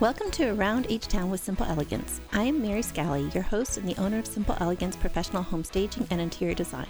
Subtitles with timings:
[0.00, 2.22] Welcome to Around H Town with Simple Elegance.
[2.32, 6.06] I am Mary Scally, your host and the owner of Simple Elegance Professional Home Staging
[6.10, 6.86] and Interior Design.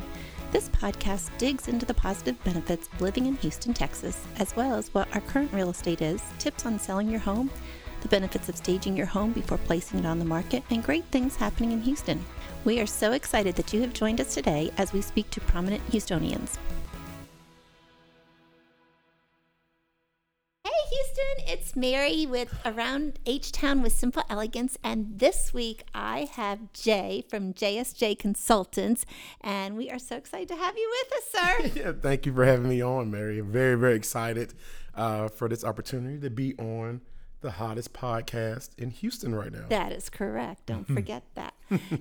[0.53, 4.95] This podcast digs into the positive benefits of living in Houston, Texas, as well as
[4.95, 7.51] what our current real estate is, tips on selling your home,
[8.03, 11.35] the benefits of staging your home before placing it on the market, and great things
[11.35, 12.25] happening in Houston.
[12.65, 15.85] We are so excited that you have joined us today as we speak to prominent
[15.91, 16.59] Houstonians.
[21.81, 24.77] Mary with Around H Town with Simple Elegance.
[24.85, 29.07] And this week I have Jay from JSJ Consultants.
[29.41, 31.81] And we are so excited to have you with us, sir.
[31.81, 33.41] yeah, thank you for having me on, Mary.
[33.41, 34.53] Very, very excited
[34.95, 37.01] uh, for this opportunity to be on
[37.41, 39.65] the hottest podcast in Houston right now.
[39.69, 40.67] That is correct.
[40.67, 41.55] Don't forget that.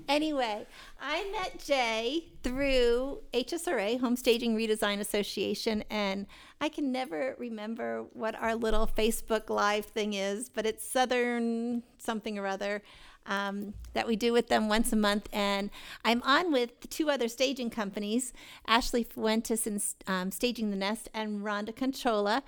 [0.07, 0.66] anyway,
[0.99, 6.25] I met Jay through HSRA, Home Staging Redesign Association, and
[6.59, 12.38] I can never remember what our little Facebook Live thing is, but it's Southern something
[12.38, 12.81] or other.
[13.30, 15.30] Um, that we do with them once a month.
[15.31, 15.69] And
[16.03, 18.33] I'm on with two other staging companies,
[18.67, 22.41] Ashley Fuentes and um, Staging the Nest and Rhonda Controlla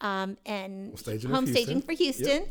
[0.00, 2.26] um, and staging Home Staging for Houston.
[2.26, 2.48] Yep.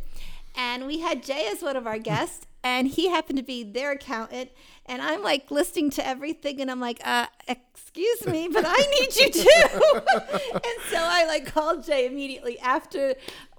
[0.58, 3.92] And we had Jay as one of our guests, and he happened to be their
[3.92, 4.52] accountant.
[4.86, 9.16] And I'm like listening to everything, and I'm like, uh, excuse me, but I need
[9.16, 10.02] you too.
[10.54, 13.16] and so I like called Jay immediately after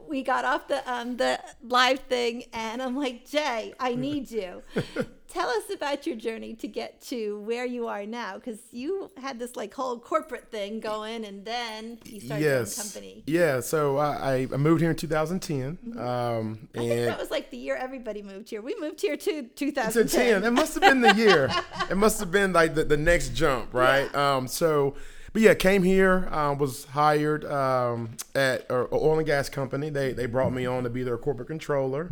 [0.08, 4.62] we got off the um, the live thing, and I'm like, Jay, I need you.
[5.28, 9.38] Tell us about your journey to get to where you are now, because you had
[9.38, 12.76] this like whole corporate thing going, and then you started yes.
[12.76, 13.22] your company.
[13.26, 15.76] Yeah, so I, I moved here in 2010.
[15.76, 15.98] Mm-hmm.
[15.98, 18.62] Um, I think that was like the year everybody moved here.
[18.62, 20.06] We moved here to 2010.
[20.06, 20.44] To 10.
[20.44, 21.50] It must have been the year.
[21.90, 24.08] it must have been like the, the next jump, right?
[24.12, 24.36] Yeah.
[24.36, 24.94] Um, so
[25.36, 29.90] but yeah, came here, uh, was hired um, at an oil and gas company.
[29.90, 32.10] They they brought me on to be their corporate controller,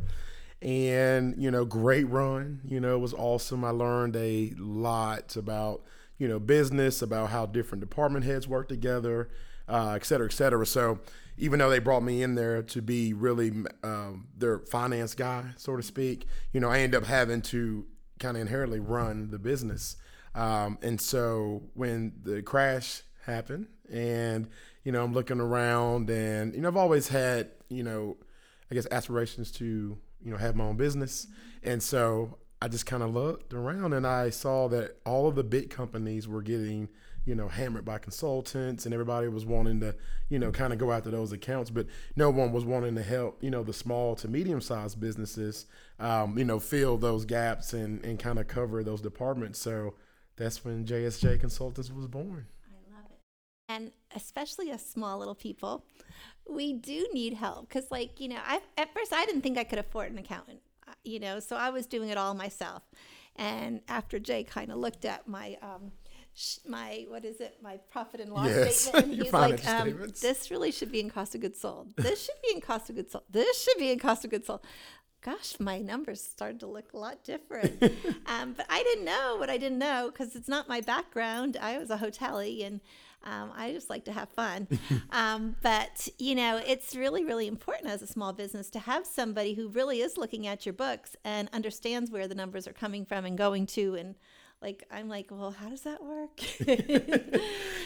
[0.60, 2.60] and you know, great run.
[2.66, 3.64] You know, it was awesome.
[3.64, 5.84] I learned a lot about
[6.18, 9.30] you know business, about how different department heads work together,
[9.70, 10.66] uh, et cetera, et cetera.
[10.66, 10.98] So
[11.38, 13.50] even though they brought me in there to be really
[13.82, 17.86] um, their finance guy, so to speak, you know, I ended up having to
[18.20, 19.96] kind of inherently run the business.
[20.34, 23.68] Um, and so when the crash happen.
[23.92, 24.48] And,
[24.82, 28.16] you know, I'm looking around and, you know, I've always had, you know,
[28.70, 31.26] I guess aspirations to, you know, have my own business.
[31.62, 35.44] And so I just kind of looked around and I saw that all of the
[35.44, 36.88] big companies were getting,
[37.26, 39.94] you know, hammered by consultants and everybody was wanting to,
[40.28, 41.86] you know, kind of go after those accounts, but
[42.16, 45.66] no one was wanting to help, you know, the small to medium sized businesses,
[45.98, 49.58] um, you know, fill those gaps and, and kind of cover those departments.
[49.58, 49.94] So
[50.36, 52.46] that's when JSJ Consultants was born
[53.68, 55.84] and especially us small little people,
[56.48, 57.68] we do need help.
[57.68, 60.60] Because, like, you know, I at first I didn't think I could afford an accountant,
[60.86, 62.82] uh, you know, so I was doing it all myself.
[63.36, 65.92] And after Jay kind of looked at my um,
[66.68, 67.58] my what is it?
[67.62, 68.76] My profit and loss yes.
[68.76, 71.96] statement and he's like um, this really should be in cost of goods sold.
[71.96, 73.24] This should be in cost of goods sold.
[73.30, 74.60] This should be in cost of goods sold.
[75.20, 77.82] Gosh my numbers started to look a lot different.
[78.26, 81.56] Um, but i didn't know what i didn't know because it's not my background.
[81.60, 82.80] I was a hotelie and
[83.24, 84.68] um, I just like to have fun.
[85.10, 89.54] um, but, you know, it's really, really important as a small business to have somebody
[89.54, 93.24] who really is looking at your books and understands where the numbers are coming from
[93.24, 93.94] and going to.
[93.94, 94.14] And,
[94.62, 96.40] like I'm like, well, how does that work?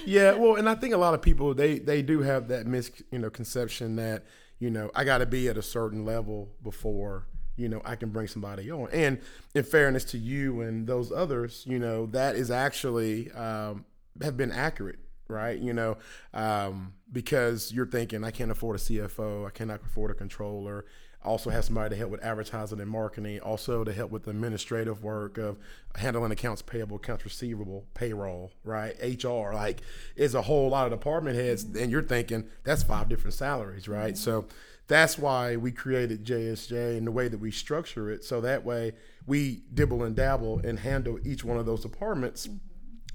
[0.07, 2.93] yeah, well, and I think a lot of people they they do have that mis
[3.11, 4.25] you know conception that
[4.61, 8.11] you know I got to be at a certain level before you know I can
[8.11, 8.89] bring somebody on.
[8.93, 9.19] And
[9.57, 13.85] in fairness to you and those others, you know that is actually um,
[14.23, 15.59] have been accurate right?
[15.59, 15.99] You know,
[16.35, 20.85] um, because you're thinking, I can't afford a CFO, I cannot afford a controller.
[21.25, 25.03] also have somebody to help with advertising and marketing, also to help with the administrative
[25.03, 25.59] work of
[25.97, 28.95] handling accounts payable, accounts receivable, payroll, right?
[29.03, 29.83] HR, like
[30.17, 31.83] is a whole lot of department heads, mm-hmm.
[31.83, 34.15] and you're thinking that's five different salaries, right?
[34.15, 34.23] Mm-hmm.
[34.23, 34.47] So
[34.87, 38.93] that's why we created JSJ and the way that we structure it, so that way
[39.27, 42.49] we dibble and dabble and handle each one of those departments.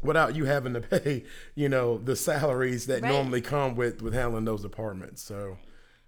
[0.03, 1.23] Without you having to pay,
[1.55, 3.11] you know, the salaries that right.
[3.11, 5.21] normally come with with handling those departments.
[5.21, 5.57] So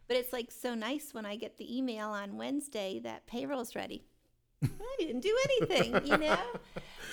[0.08, 4.06] But it's like so nice when I get the email on Wednesday that payroll's ready.
[4.64, 6.38] I didn't do anything, you know?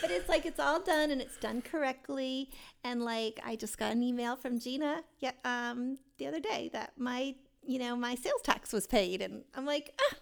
[0.01, 2.51] But it's like it's all done and it's done correctly.
[2.85, 6.93] And like I just got an email from Gina yeah, um, the other day that
[6.97, 9.23] my, you know, my sales tax was paid.
[9.23, 10.17] And I'm like, ah,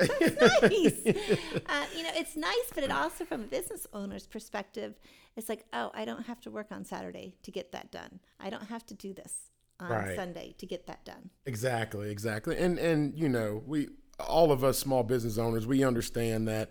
[0.00, 1.06] nice.
[1.66, 4.94] uh, you know, it's nice, but it also, from a business owner's perspective,
[5.36, 8.20] it's like, oh, I don't have to work on Saturday to get that done.
[8.40, 9.50] I don't have to do this
[9.80, 10.16] on right.
[10.16, 11.30] Sunday to get that done.
[11.44, 12.56] Exactly, exactly.
[12.56, 13.88] And and you know, we
[14.20, 16.70] all of us small business owners, we understand that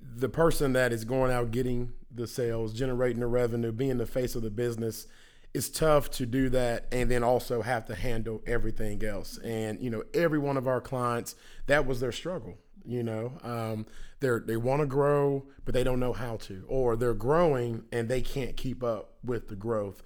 [0.00, 4.36] the person that is going out getting the sales, generating the revenue, being the face
[4.36, 5.06] of the business,
[5.54, 9.38] it's tough to do that and then also have to handle everything else.
[9.38, 11.34] And you know, every one of our clients,
[11.66, 12.58] that was their struggle.
[12.84, 13.86] You know, um,
[14.20, 18.08] they're they want to grow, but they don't know how to, or they're growing and
[18.08, 20.02] they can't keep up with the growth.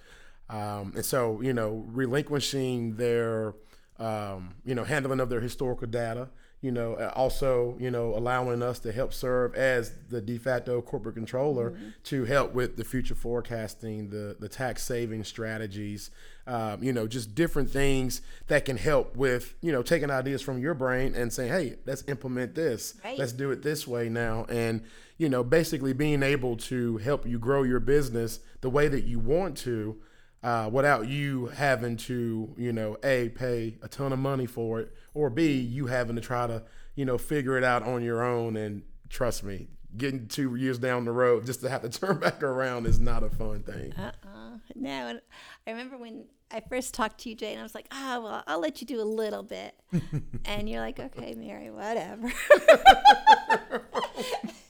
[0.49, 3.55] Um, and so, you know, relinquishing their,
[3.99, 6.29] um, you know, handling of their historical data,
[6.63, 10.81] you know, uh, also, you know, allowing us to help serve as the de facto
[10.81, 11.89] corporate controller mm-hmm.
[12.05, 16.09] to help with the future forecasting, the the tax saving strategies,
[16.47, 20.57] um, you know, just different things that can help with, you know, taking ideas from
[20.57, 23.19] your brain and saying, hey, let's implement this, right.
[23.19, 24.81] let's do it this way now, and
[25.17, 29.19] you know, basically being able to help you grow your business the way that you
[29.19, 29.97] want to.
[30.41, 34.93] Uh, without you having to, you know, a pay a ton of money for it,
[35.13, 36.63] or B, you having to try to,
[36.95, 38.55] you know, figure it out on your own.
[38.55, 42.41] And trust me, getting two years down the road just to have to turn back
[42.43, 43.93] around is not a fun thing.
[43.97, 45.19] Uh uh No.
[45.67, 48.21] I remember when I first talked to you, Jay, and I was like, ah, oh,
[48.21, 49.73] well, I'll let you do a little bit.
[50.45, 52.27] and you're like, okay, Mary, whatever.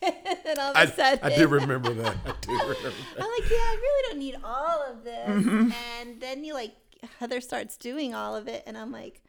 [0.01, 2.15] and all of a sudden, I do remember that.
[2.25, 2.93] I do remember that.
[3.19, 5.29] I'm like, yeah, I really don't need all of this.
[5.29, 5.71] Mm-hmm.
[5.99, 6.73] And then you like,
[7.19, 9.21] Heather starts doing all of it, and I'm like,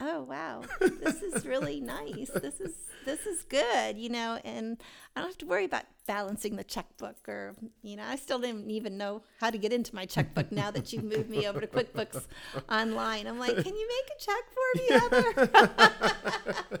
[0.00, 0.62] oh wow.
[0.80, 2.30] This is really nice.
[2.30, 4.82] This is this is good you know and
[5.14, 8.68] i don't have to worry about balancing the checkbook or you know i still didn't
[8.68, 11.68] even know how to get into my checkbook now that you've moved me over to
[11.68, 12.24] quickbooks
[12.68, 13.26] online.
[13.26, 16.80] I'm like can you make a check for me heather?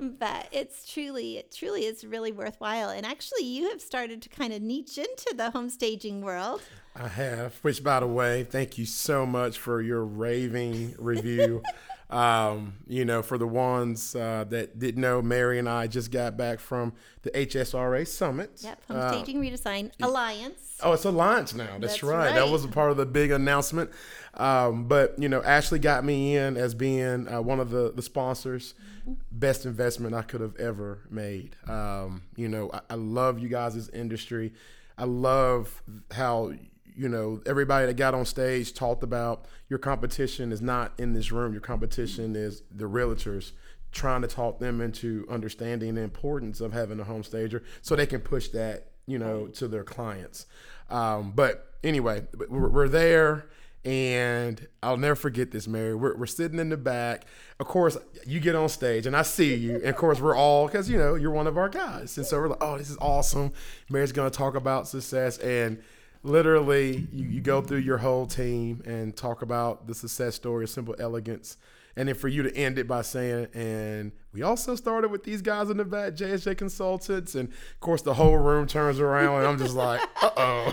[0.00, 2.88] But it's truly it truly is really worthwhile.
[2.90, 6.62] And actually you have started to kind of niche into the home staging world.
[6.96, 11.62] I have, which by the way, thank you so much for your raving review.
[12.10, 16.36] Um, you know, for the ones uh, that didn't know, Mary and I just got
[16.36, 16.92] back from
[17.22, 18.60] the HSRA Summit.
[18.62, 20.78] Yep, Home Staging uh, Redesign Alliance.
[20.82, 21.78] Oh, it's Alliance now.
[21.78, 22.26] That's, That's right.
[22.26, 22.34] right.
[22.34, 23.90] That was a part of the big announcement.
[24.34, 28.02] Um, but, you know, Ashley got me in as being uh, one of the, the
[28.02, 28.74] sponsors.
[29.02, 29.14] Mm-hmm.
[29.32, 31.56] Best investment I could have ever made.
[31.66, 34.52] Um, you know, I, I love you guys' industry.
[34.96, 36.52] I love how
[36.96, 41.32] you know, everybody that got on stage talked about your competition is not in this
[41.32, 41.52] room.
[41.52, 43.52] Your competition is the realtors
[43.92, 48.06] trying to talk them into understanding the importance of having a home stager so they
[48.06, 50.46] can push that, you know, to their clients.
[50.90, 53.46] Um, but anyway, we're, we're there.
[53.84, 55.94] And I'll never forget this, Mary.
[55.94, 57.26] We're, we're sitting in the back.
[57.60, 59.74] Of course, you get on stage and I see you.
[59.74, 62.16] And of course, we're all, because, you know, you're one of our guys.
[62.16, 63.52] And so we're like, oh, this is awesome.
[63.90, 65.36] Mary's going to talk about success.
[65.36, 65.82] And
[66.24, 70.70] literally you, you go through your whole team and talk about the success story of
[70.70, 71.58] simple elegance
[71.96, 75.42] and then for you to end it by saying and we also started with these
[75.42, 79.46] guys in the back jsj consultants and of course the whole room turns around and
[79.46, 80.72] i'm just like uh-oh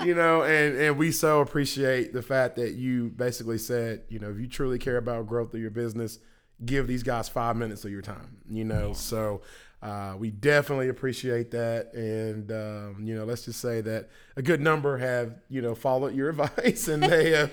[0.04, 4.30] you know and and we so appreciate the fact that you basically said you know
[4.30, 6.18] if you truly care about growth of your business
[6.64, 8.94] give these guys five minutes of your time you know yeah.
[8.94, 9.42] so
[9.84, 14.62] uh, we definitely appreciate that, and um, you know, let's just say that a good
[14.62, 17.50] number have you know followed your advice and they have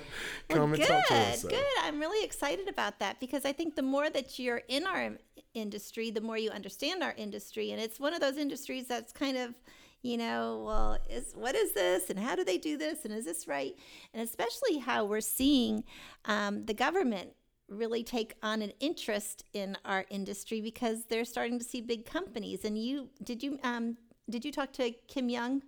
[0.48, 1.42] come well, and talked to us.
[1.42, 1.50] So.
[1.50, 5.11] Good, I'm really excited about that because I think the more that you're in our
[5.54, 9.38] industry, the more you understand our industry, and it's one of those industries that's kind
[9.38, 9.54] of
[10.02, 13.26] you know, well, is what is this, and how do they do this, and is
[13.26, 13.76] this right,
[14.14, 15.83] and especially how we're seeing
[16.26, 17.33] um, the government
[17.71, 22.66] really take on an interest in our industry because they're starting to see big companies.
[22.66, 23.97] And you did you um
[24.30, 25.63] did you talk to Kim Young?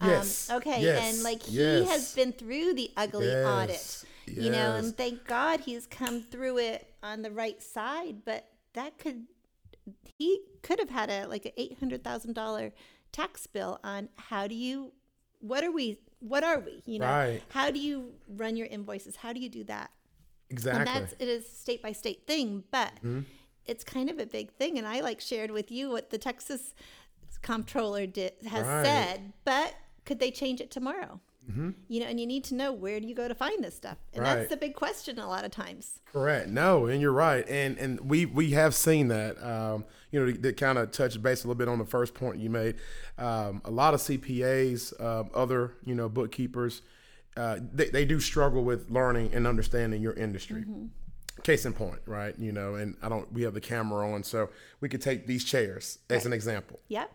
[0.00, 0.50] Um, yes.
[0.50, 0.82] Um, okay.
[0.82, 1.14] Yes.
[1.14, 1.88] And like he yes.
[1.88, 3.46] has been through the ugly yes.
[3.46, 4.04] audit,
[4.42, 8.16] you know, and thank God he's come through it on the right side.
[8.24, 9.24] But that could
[10.18, 12.72] he could have had a like an eight hundred thousand dollar
[13.12, 14.92] tax bill on how do you
[15.40, 17.42] what are we what are we you know right.
[17.50, 19.90] how do you run your invoices how do you do that
[20.50, 20.80] Exactly.
[20.80, 23.20] And that's it is state by state thing, but mm-hmm.
[23.66, 24.78] it's kind of a big thing.
[24.78, 26.74] And I like shared with you what the Texas
[27.42, 28.84] comptroller did has right.
[28.84, 29.74] said, but
[30.04, 31.20] could they change it tomorrow?
[31.50, 31.70] Mm-hmm.
[31.88, 33.98] You know, and you need to know where do you go to find this stuff,
[34.12, 34.34] and right.
[34.34, 36.00] that's the big question a lot of times.
[36.12, 36.48] Correct.
[36.48, 39.40] No, and you're right, and and we we have seen that.
[39.40, 42.38] Um, you know, to, kind of touch base a little bit on the first point
[42.38, 42.76] you made.
[43.18, 46.82] Um, a lot of CPAs, uh, um, other you know bookkeepers,
[47.36, 50.62] uh, they, they do struggle with learning and understanding your industry.
[50.62, 50.86] Mm-hmm.
[51.42, 52.34] Case in point, right?
[52.38, 54.48] You know, and I don't, we have the camera on, so
[54.80, 56.26] we could take these chairs as right.
[56.26, 56.80] an example.
[56.88, 57.12] Yep.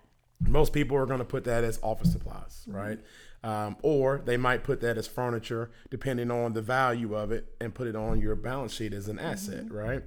[0.48, 2.78] Most people are going to put that as office supplies, mm-hmm.
[2.78, 3.00] right?
[3.44, 7.74] Um, or they might put that as furniture, depending on the value of it, and
[7.74, 9.76] put it on your balance sheet as an asset, mm-hmm.
[9.76, 10.04] right?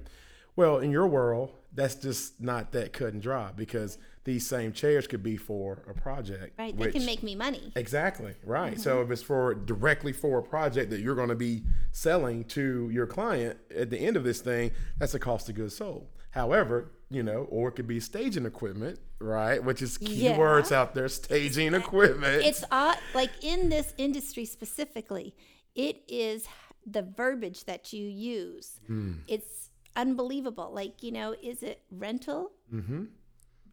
[0.55, 5.07] Well, in your world, that's just not that cut and dry because these same chairs
[5.07, 6.59] could be for a project.
[6.59, 6.75] Right.
[6.75, 7.71] They which- can make me money.
[7.75, 8.33] Exactly.
[8.43, 8.79] Right.
[8.79, 12.89] So if it's for directly for a project that you're going to be selling to
[12.91, 16.07] your client at the end of this thing, that's a cost of goods sold.
[16.31, 19.63] However, you know, or it could be staging equipment, right?
[19.63, 20.35] Which is Yeah.
[20.35, 22.43] keywords out there, staging equipment.
[22.43, 25.35] It's odd, like in this industry specifically,
[25.75, 26.47] it is
[26.85, 28.79] the verbiage that you use.
[28.87, 29.13] Hmm.
[29.27, 30.71] It's unbelievable.
[30.73, 32.51] Like, you know, is it rental?
[32.73, 33.05] Mm-hmm.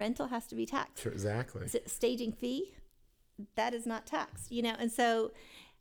[0.03, 1.07] Rental has to be taxed.
[1.07, 1.65] exactly.
[1.65, 2.75] Is it staging fee?
[3.55, 4.75] That is not taxed, you know.
[4.79, 5.31] And so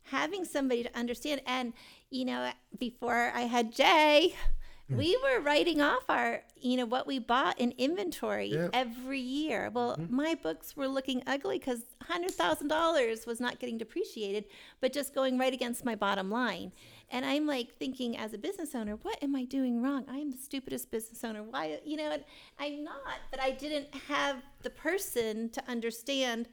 [0.04, 1.72] having somebody to understand, and,
[2.10, 4.34] you know, before I had Jay,
[4.88, 4.96] Hmm.
[4.96, 8.70] we were writing off our, you know, what we bought in inventory Yep.
[8.72, 9.70] every year.
[9.72, 14.44] Well, my books were looking ugly because $100,000 was not getting depreciated,
[14.80, 16.72] but just going right against my bottom line.
[17.12, 20.06] And I'm like thinking, as a business owner, what am I doing wrong?
[20.08, 21.42] I am the stupidest business owner.
[21.42, 22.24] Why, you know, and
[22.58, 22.96] I'm not,
[23.30, 26.48] but I didn't have the person to understand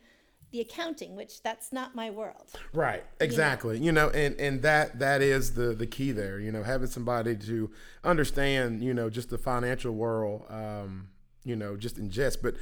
[0.52, 2.52] the accounting, which that's not my world.
[2.74, 3.06] Right.
[3.22, 3.80] Exactly.
[3.80, 6.40] You know, and and that that is the the key there.
[6.40, 7.72] You know, having somebody to
[8.04, 11.08] understand, you know, just the financial world, um,
[11.46, 12.56] you know, just in jest, but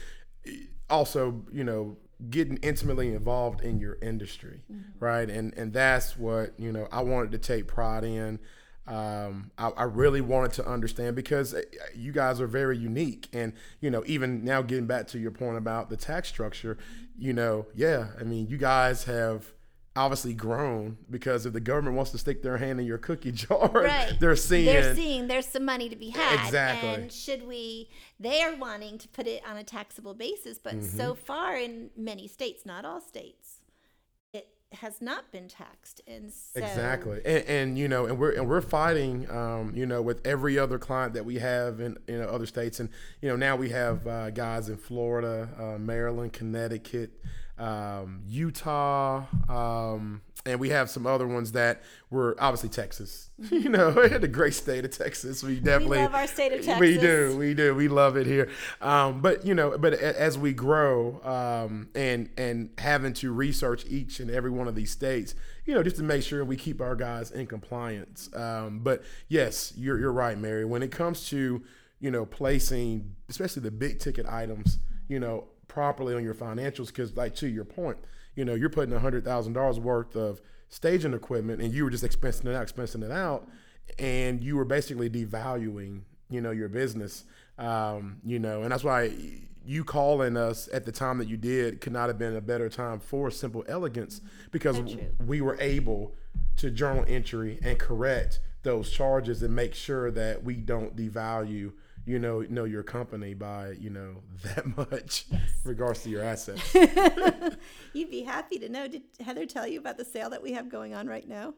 [0.89, 1.98] also, you know,
[2.30, 4.64] getting intimately involved in your industry,
[5.00, 5.30] right?
[5.30, 8.40] And and that's what you know I wanted to take pride in.
[8.88, 11.62] Um, I, I really wanted to understand because uh,
[11.94, 15.58] you guys are very unique, and you know, even now getting back to your point
[15.58, 16.78] about the tax structure,
[17.18, 19.52] you know, yeah, I mean, you guys have
[19.98, 23.70] obviously grown because if the government wants to stick their hand in your cookie jar,
[23.74, 24.16] Right.
[24.20, 26.46] they're seeing, They're seeing there's some money to be had.
[26.46, 26.89] Exactly.
[26.89, 27.89] And should we,
[28.20, 30.98] they are wanting to put it on a taxable basis, but Mm-hmm.
[30.98, 33.62] so far in many states, not all states,
[34.34, 36.01] it has not been taxed.
[36.08, 36.60] And so.
[36.60, 40.60] Exactly, and, and you know, and we're and we're fighting, um, you know, with every
[40.60, 42.89] other client that we have in you know other states, and
[43.22, 47.12] you know now we have uh, guys in Florida, uh, Maryland, Connecticut,
[47.60, 53.30] um, Utah, um, and we have some other ones that were obviously Texas.
[53.52, 55.44] you know, the great state of Texas.
[55.44, 56.80] We definitely love our state of Texas.
[56.80, 58.50] We do, we do, we love it here.
[58.82, 64.20] Um, but you know, but as we grow um, and and having to research each
[64.20, 65.36] and every one of these states,
[65.66, 68.30] you know, just to make sure we keep our guys in compliance.
[68.36, 70.66] Um, but yes, you're you're right, Mary.
[70.66, 71.64] When it comes to
[72.00, 75.46] you know placing, especially the big ticket items, you know,
[75.77, 78.00] properly on your financials, because like to your point,
[78.34, 81.91] you know, you're putting a hundred thousand dollars worth of staging equipment, and you were
[81.91, 83.48] just expensing it out, expensing it out,
[84.00, 87.25] and you were basically devaluing, you know, your business.
[87.60, 89.12] Um, you know, and that's why
[89.63, 92.69] you calling us at the time that you did could not have been a better
[92.69, 94.19] time for simple elegance
[94.50, 94.81] because
[95.27, 96.15] we were able
[96.55, 101.72] to journal entry and correct those charges and make sure that we don't devalue
[102.08, 106.74] you know know your company by you know that much in regards to your assets
[107.94, 108.88] You'd be happy to know.
[108.88, 111.54] Did Heather tell you about the sale that we have going on right now?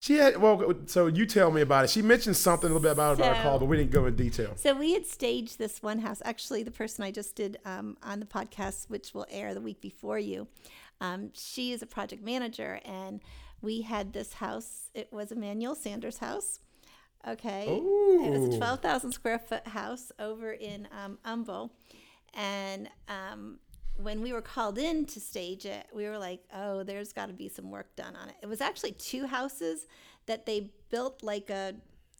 [0.00, 2.92] she had well so you tell me about it she mentioned something a little bit
[2.92, 5.58] about it about a call but we didn't go in detail So we had staged
[5.58, 6.20] this one house.
[6.26, 9.80] Actually, the person I just did um, on the podcast, which will air the week
[9.80, 10.46] before you,
[11.00, 13.20] um, she is a project manager, and
[13.62, 14.90] we had this house.
[14.92, 16.60] It was Emmanuel Sanders' house.
[17.26, 18.58] Okay, it was a Ooh.
[18.58, 21.72] twelve thousand square foot house over in um, Humble,
[22.34, 23.58] and um,
[23.96, 27.32] when we were called in to stage it, we were like, "Oh, there's got to
[27.32, 29.86] be some work done on it." It was actually two houses
[30.26, 31.74] that they built like a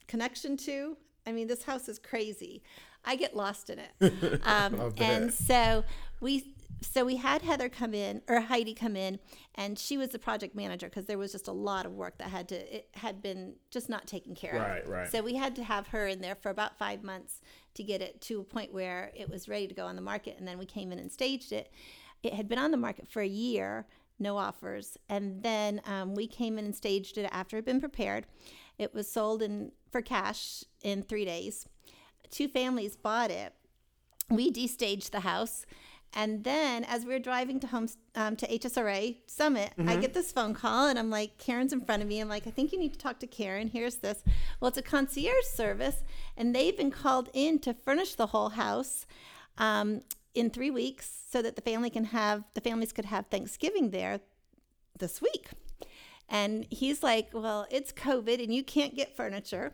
[0.07, 0.97] connection to.
[1.27, 2.63] I mean, this house is crazy.
[3.05, 4.41] I get lost in it.
[4.47, 5.85] Um, and so
[6.21, 9.19] we so we had Heather come in or Heidi come in
[9.55, 12.29] and she was the project manager because there was just a lot of work that
[12.29, 14.63] had to it had been just not taken care of.
[14.63, 15.11] Right, right.
[15.11, 17.41] So we had to have her in there for about 5 months
[17.75, 20.37] to get it to a point where it was ready to go on the market
[20.39, 21.73] and then we came in and staged it.
[22.23, 23.87] It had been on the market for a year,
[24.19, 27.81] no offers, and then um, we came in and staged it after it had been
[27.81, 28.27] prepared.
[28.79, 31.67] It was sold in for cash in 3 days
[32.35, 33.55] two families bought it.
[34.29, 35.65] We destaged the house.
[36.17, 40.31] And then, as we were driving to home um, to HSRA Summit, I get this
[40.31, 42.21] phone call, and I'm like, Karen's in front of me.
[42.21, 43.67] I'm like, I think you need to talk to Karen.
[43.69, 44.23] Here's this.
[44.61, 46.05] Well, it's a concierge service,
[46.37, 49.07] and they've been called in to furnish the whole house
[49.59, 50.03] um,
[50.35, 54.21] in three weeks, so that the family can have the families could have Thanksgiving there
[54.97, 55.49] this week.
[56.29, 59.73] And he's like, Well, it's COVID and you can't get furniture.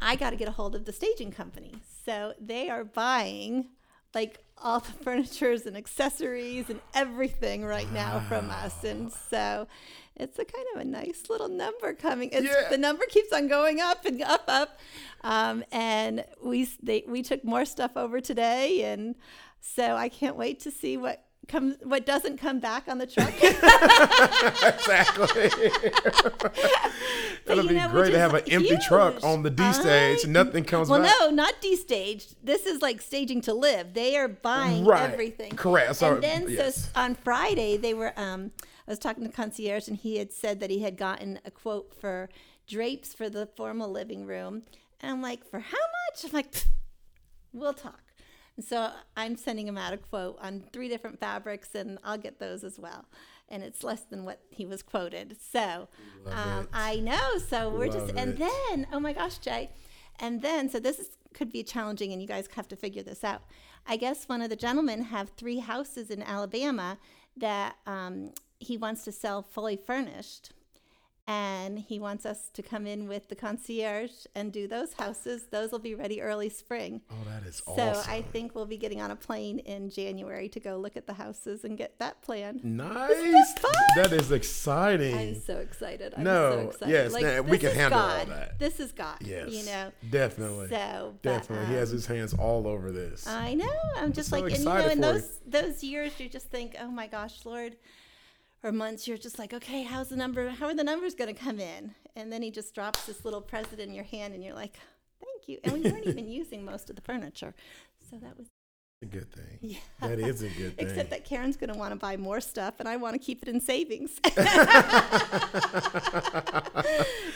[0.00, 1.74] I got to get a hold of the staging company.
[2.04, 3.68] So they are buying
[4.14, 8.84] like all the furnitures and accessories and everything right now from us.
[8.84, 9.66] And so
[10.16, 12.30] it's a kind of a nice little number coming.
[12.32, 12.68] It's, Yeah.
[12.70, 14.78] The number keeps on going up and up, up.
[15.22, 19.14] Um, and we they, we took more stuff over today, and
[19.60, 23.32] so I can't wait to see what comes what doesn't come back on the truck.
[24.62, 25.50] exactly.
[27.46, 30.20] That'll be know, great to have an empty truck on the D stage.
[30.24, 31.00] I- Nothing comes back.
[31.00, 31.14] well, back.
[31.20, 32.36] no, not de-staged.
[32.42, 33.94] This is like staging to live.
[33.94, 35.10] They are buying Right.
[35.10, 35.52] everything.
[35.56, 35.96] Correct.
[35.96, 36.84] So, and then yes.
[36.84, 38.12] so on Friday they were.
[38.18, 38.50] Um,
[38.86, 41.94] I was talking to concierge, and he had said that he had gotten a quote
[41.98, 42.28] for
[42.66, 44.62] drapes for the formal living room,
[45.00, 46.24] and I'm like, for how much?
[46.24, 46.54] I'm like,
[47.52, 48.00] we'll talk.
[48.56, 52.38] And so I'm sending him out a quote on three different fabrics, and I'll get
[52.38, 53.06] those as well.
[53.48, 55.36] And it's less than what he was quoted.
[55.40, 55.88] So
[56.30, 56.68] um.
[56.72, 57.38] I know.
[57.38, 58.38] So we're just, Love and it.
[58.38, 59.70] then, oh my gosh, Jay.
[60.20, 63.24] And then, so this is, could be challenging, and you guys have to figure this
[63.24, 63.42] out.
[63.86, 66.98] I guess one of the gentlemen have three houses in Alabama
[67.36, 68.30] that um,
[68.60, 70.52] he wants to sell fully furnished
[71.26, 75.46] and he wants us to come in with the concierge and do those houses.
[75.50, 77.00] Those will be ready early spring.
[77.10, 77.76] oh, that is awesome.
[77.94, 78.12] So awesome.
[78.12, 81.14] I think we'll be getting on a plane in January to go look at the
[81.14, 82.62] houses and get that planned.
[82.64, 83.54] nice.
[83.96, 85.16] That is exciting.
[85.16, 86.12] I'm so excited.
[86.16, 86.92] I'm No, so excited.
[86.92, 88.28] yes, nah, we can handle all God.
[88.28, 88.58] that.
[88.58, 89.16] This is God.
[89.20, 89.50] yes.
[89.50, 89.92] You know.
[90.10, 90.68] Definitely.
[90.68, 91.66] So but, Definitely.
[91.66, 93.26] he has um, his hands all over this.
[93.26, 93.72] I know.
[93.96, 95.00] I'm just so like, and you know, in for you.
[95.00, 97.76] those those years, you just think, oh my gosh, Lord,
[98.64, 100.48] or months, you're just like, okay, how's the number?
[100.48, 101.94] How are the numbers going to come in?
[102.16, 104.74] And then He just drops this little present in your hand, and you're like,
[105.20, 105.58] thank you.
[105.62, 107.54] And we weren't even using most of the furniture,
[108.10, 108.46] so that was
[109.02, 109.58] a good thing.
[109.60, 109.78] yeah.
[110.00, 110.78] That is a good thing.
[110.88, 113.42] Except that Karen's going to want to buy more stuff, and I want to keep
[113.42, 114.18] it in savings.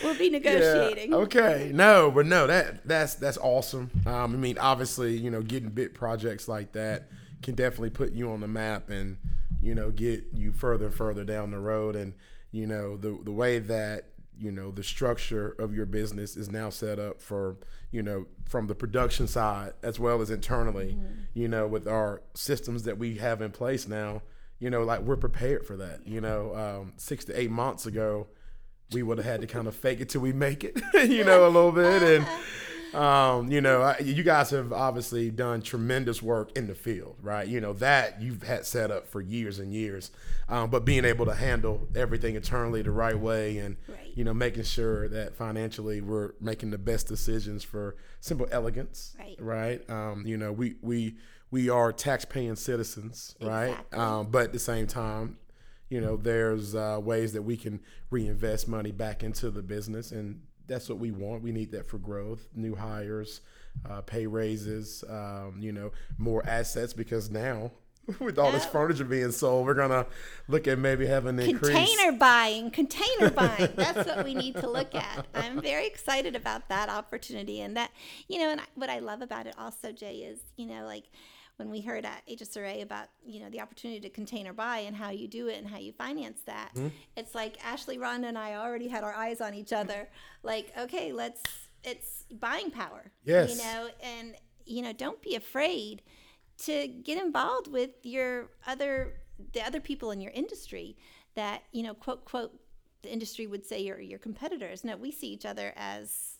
[0.02, 1.10] we'll be negotiating.
[1.10, 1.18] Yeah.
[1.18, 1.70] Okay.
[1.74, 3.90] No, but no, that that's that's awesome.
[4.06, 7.08] Um, I mean, obviously, you know, getting big projects like that
[7.42, 9.18] can definitely put you on the map and
[9.60, 11.96] you know get you further and further down the road.
[11.96, 12.14] And
[12.50, 16.70] you know the the way that you know the structure of your business is now
[16.70, 17.56] set up for
[17.90, 20.96] you know from the production side as well as internally.
[21.34, 24.22] You know, with our systems that we have in place now.
[24.60, 26.04] You know, like we're prepared for that.
[26.04, 28.26] You know, um, six to eight months ago,
[28.92, 31.46] we would have had to kind of fake it till we make it, you know,
[31.46, 32.02] a little bit.
[32.02, 32.26] And,
[32.94, 37.46] um, you know, you guys have obviously done tremendous work in the field, right?
[37.46, 40.10] You know, that you've had set up for years and years.
[40.48, 44.12] Um, but being able to handle everything internally the right way and, Right.
[44.14, 49.36] you know, making sure that financially we're making the best decisions for simple elegance, Right.
[49.38, 49.90] right?
[49.90, 51.16] Um, you know, we, we,
[51.50, 53.68] we are tax-paying citizens, right?
[53.70, 53.98] Exactly.
[53.98, 55.36] Um, but at the same time,
[55.90, 60.42] you know there's uh, ways that we can reinvest money back into the business and
[60.68, 61.42] that's what we want.
[61.42, 63.40] We need that for growth new hires
[63.88, 67.70] uh, pay raises um, you know more assets because now
[68.20, 70.06] with all this furniture being sold we're gonna
[70.48, 71.76] look at maybe having an increase.
[71.76, 73.72] Container buying container buying.
[73.76, 75.26] That's what we need to look at.
[75.34, 77.90] I'm very excited about that opportunity and that
[78.28, 81.04] you know and I, what i love about it also jay is you know like
[81.58, 85.10] when we heard at HSRA about you know the opportunity to container buy and how
[85.10, 86.88] you do it and how you finance that, Mm-hmm.
[87.16, 90.08] it's like Ashley, Rhonda, and I already had our eyes on each other.
[90.42, 91.42] Like, okay, let's
[91.84, 93.10] it's buying power.
[93.24, 93.50] Yes.
[93.56, 96.02] You know, and you know, don't be afraid
[96.58, 99.14] to get involved with your other
[99.52, 100.96] the other people in your industry
[101.34, 102.52] that you know quote quote
[103.02, 106.37] the industry would say your your competitors no we see each other as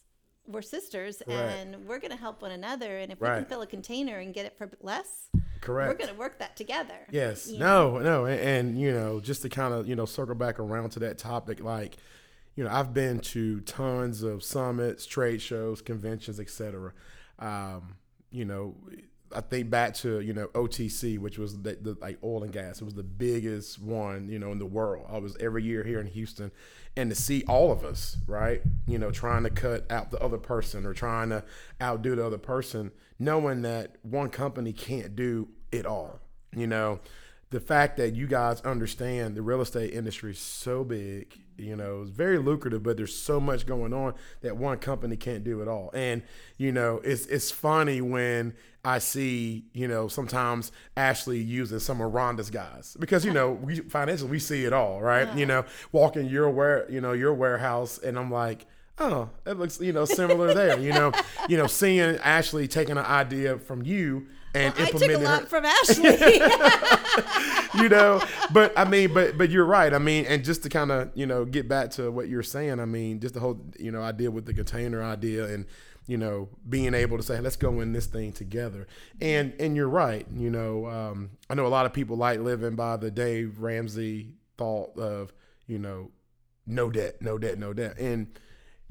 [0.49, 3.67] we're sisters and we're going to help one another and if we can fill a
[3.67, 5.29] container and get it for less
[5.61, 7.49] correct we're going to work that together Yes.
[7.49, 8.25] No, no.
[8.27, 11.19] And, and, you know, just to kind of, you know, circle back around to that
[11.19, 11.97] topic, like,
[12.55, 16.93] you know, I've been to tons of summits, trade shows, conventions, etc.
[17.39, 17.97] Um,
[18.31, 18.77] you know,
[19.35, 22.81] I think back to, you know, OTC, which was the, the like oil and gas.
[22.81, 25.07] It was the biggest one, you know, in the world.
[25.11, 26.51] I was every year here in Houston
[26.97, 28.61] and to see all of us, right?
[28.87, 31.45] You know, trying to cut out the other person or trying to
[31.81, 36.21] outdo the other person, knowing that one company can't do it all.
[36.55, 37.01] You know,
[37.51, 42.03] the fact that you guys understand the real estate industry is so big, you know,
[42.03, 45.69] it's very lucrative, but there's so much going on that one company can't do it
[45.69, 45.91] all.
[45.95, 46.23] And,
[46.57, 52.13] you know, it's it's funny when I see, you know, sometimes Ashley using some of
[52.13, 55.37] Rhonda's guys because, you know, we financially we see it all, right?
[55.37, 58.67] You know, walking your ware, you know, your warehouse and I'm like,
[58.99, 60.79] oh, it looks, you know, similar there.
[60.79, 61.13] You know,
[61.49, 65.47] you know, seeing Ashley taking an idea from you and i took a implementing her,
[65.47, 66.41] from ashley
[67.83, 70.91] you know but i mean but but you're right i mean and just to kind
[70.91, 73.91] of you know get back to what you're saying i mean just the whole you
[73.91, 75.67] know idea with the container idea and
[76.09, 78.89] you know being able to say let's go in this thing together
[79.21, 82.75] and and you're right you know um, i know a lot of people like living
[82.75, 85.33] by the dave ramsey thought of
[85.69, 86.11] you know
[86.69, 87.99] no debt, no debt, no debt.
[87.99, 88.29] And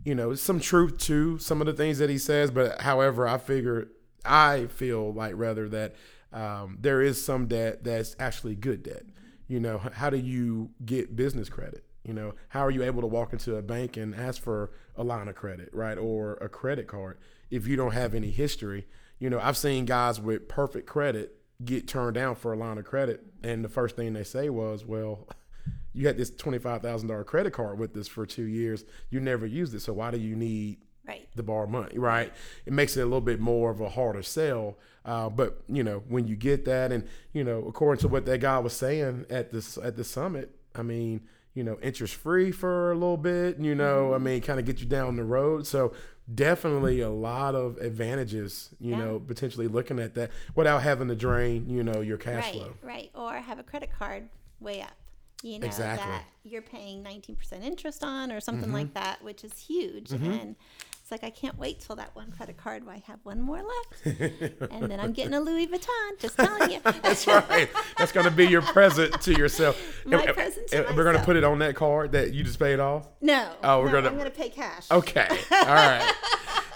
[0.03, 3.37] you know, some truth to some of the things that he says, but however, I
[3.37, 3.89] figure
[4.25, 5.95] I feel like rather that
[6.33, 9.03] um, there is some debt that's actually good debt.
[9.47, 11.83] You know, how do you get business credit?
[12.03, 15.03] You know, how are you able to walk into a bank and ask for a
[15.03, 17.17] line of credit, right, or a credit card
[17.49, 18.87] if you don't have any history?
[19.19, 22.85] You know, I've seen guys with perfect credit get turned down for a line of
[22.85, 25.27] credit, and the first thing they say was, "Well,
[25.93, 28.85] you had this twenty five thousand dollar credit card with us for two years.
[29.09, 31.25] You never used it, so why do you need Right.
[31.35, 32.33] the bar money, right?
[32.65, 34.77] It makes it a little bit more of a harder sell.
[35.05, 38.39] Uh, but you know, when you get that, and you know, according to what that
[38.41, 41.21] guy was saying at this at the summit, I mean,
[41.57, 43.57] you know, interest free for a little bit.
[43.57, 44.23] You know, I mm-hmm.
[44.25, 45.65] mean, kind of get you down the road.
[45.65, 45.91] So
[46.31, 47.19] definitely a mm-hmm.
[47.19, 48.69] lot of advantages.
[48.79, 48.99] You Yeah.
[48.99, 52.73] know, potentially looking at that without having to drain, you know, your cash right, flow.
[52.83, 53.09] right.
[53.15, 54.93] Or have a credit card way up.
[55.41, 56.03] You know Exactly.
[56.03, 56.11] Mm-hmm.
[56.11, 58.73] that you're paying 19% interest on or something mm-hmm.
[58.73, 60.11] like that, which is huge.
[60.11, 60.55] And
[61.07, 62.83] it's like I can't wait till that one credit card.
[62.89, 64.19] I have one more left,
[64.71, 66.19] and then I'm getting a Louis Vuitton.
[66.19, 66.79] Just telling you.
[66.83, 67.69] That's right.
[67.97, 69.81] That's going to be your present to yourself.
[70.05, 72.33] My And- uh, present to and we're going to put it on that card that
[72.33, 73.07] you just paid off.
[73.21, 73.49] No.
[73.63, 74.91] Oh, we're no, gonna- I'm gonna pay cash.
[74.91, 75.27] Okay.
[75.49, 76.13] All right.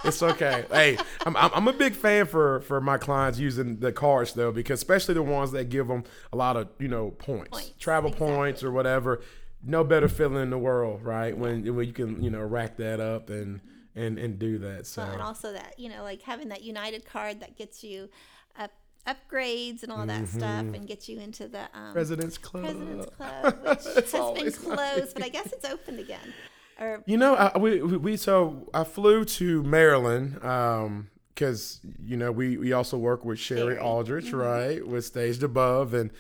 [0.05, 0.63] It's okay.
[0.71, 4.53] Hey, I'm, I'm I'm a big fan for for my clients using the cards though,
[4.53, 8.11] because especially the ones that give them a lot of you know points, Points, travel
[8.11, 8.33] exactly.
[8.33, 9.19] points or whatever.
[9.61, 11.37] No better feeling in the world, right?
[11.37, 13.59] When when you can you know rack that up and
[13.95, 14.87] and and do that.
[14.87, 18.09] So Well, and also that you know, like having that United card that gets you
[18.57, 18.71] up
[19.07, 22.63] upgrades and all that stuff, and gets you into the um, President's Club.
[22.63, 26.33] President's Club, which has It's been always closed, but I guess it's opened again.
[26.79, 30.33] Or You know, I, we, we we so I flew to Maryland
[31.33, 33.77] because you know we we also work with Sherry Sherry.
[33.79, 36.11] Aldrich, right, with Staged Above, and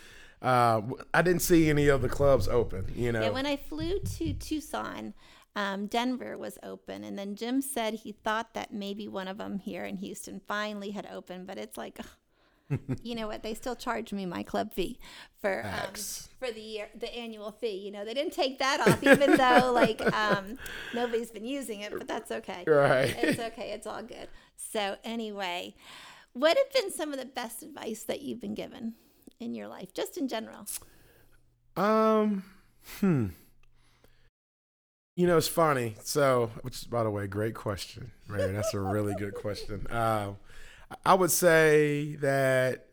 [0.41, 0.81] uh,
[1.13, 2.91] I didn't see any of the clubs open.
[2.95, 5.13] You know, yeah, when I flew to Tucson,
[5.55, 9.59] um, Denver was open, and then Jim said he thought that maybe one of them
[9.59, 11.99] here in Houston finally had opened, but it's like.
[13.03, 13.43] you know what?
[13.43, 14.99] They still charge me my club fee
[15.41, 15.93] for um,
[16.39, 17.77] for the year, the annual fee.
[17.77, 20.57] You know, they didn't take that off, even though like um,
[20.93, 22.63] nobody's been using it, but that's okay.
[22.65, 23.15] right?
[23.21, 23.71] It's okay.
[23.71, 24.27] It's all good.
[24.55, 25.75] So anyway,
[26.33, 28.93] what have been some of the best advice that you've been given
[29.39, 30.65] in your life, just in general?
[31.75, 32.43] Um,
[32.99, 33.27] hmm.
[35.15, 35.95] You know, it's funny.
[36.03, 38.51] So, which by the way, great question, Mary.
[38.53, 39.85] That's a really good question.
[39.89, 40.37] Um,
[41.05, 42.87] I would say that,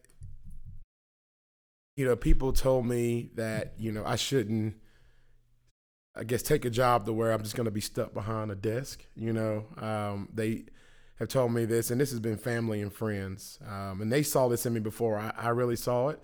[1.96, 4.76] you know, people told me that, you know, I shouldn't,
[6.16, 8.57] I guess, take a job to where I'm just going to be stuck behind a
[8.57, 9.04] desk.
[9.14, 10.64] You know, um, they
[11.20, 13.59] have told me this, and this has been family and friends.
[13.66, 16.20] Um, and they saw this in me before I, I really saw it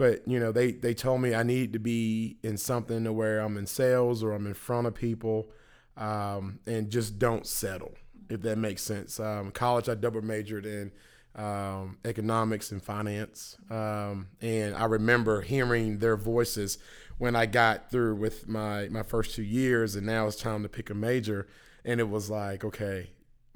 [0.00, 3.40] but you know they they told me I need to be in something to where
[3.40, 5.50] I'm in sales or I'm in front of people,
[5.98, 7.92] um, and just don't settle
[8.30, 9.20] if that makes sense.
[9.20, 10.90] Um, college I double majored in
[11.36, 16.78] um, economics and finance, um, and I remember hearing their voices
[17.18, 20.70] when I got through with my my first two years, and now it's time to
[20.70, 21.46] pick a major,
[21.84, 23.10] and it was like okay,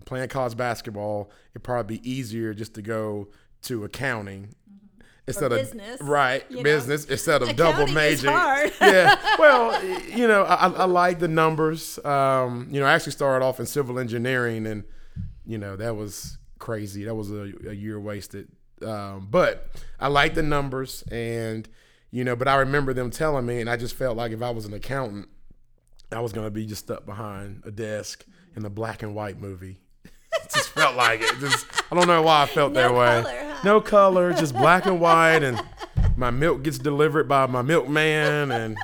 [0.05, 3.29] playing college basketball it'd probably be easier just to go
[3.63, 4.55] to accounting
[5.27, 6.63] instead of business, right you know?
[6.63, 8.31] business instead of double Accounting is major.
[8.81, 11.99] yeah, well, you know, I, I like the numbers.
[12.05, 14.85] Um, you know, I actually started off in civil engineering, and
[15.47, 17.05] you know that was crazy.
[17.05, 18.49] That was a, a year wasted.
[18.85, 21.69] Um, but I like the numbers, and
[22.11, 24.51] you know, but I remember them telling me, and I just felt like if I
[24.51, 25.29] was an accountant,
[26.13, 28.25] I was gonna be just stuck behind a desk
[28.57, 29.79] in a black and white movie.
[30.43, 31.39] It just felt like it.
[31.39, 33.23] Just I don't know why I felt No that way.
[33.23, 33.54] color, huh?
[33.65, 35.59] No color, just black and white, and
[36.17, 38.77] my milk gets delivered by my milkman, and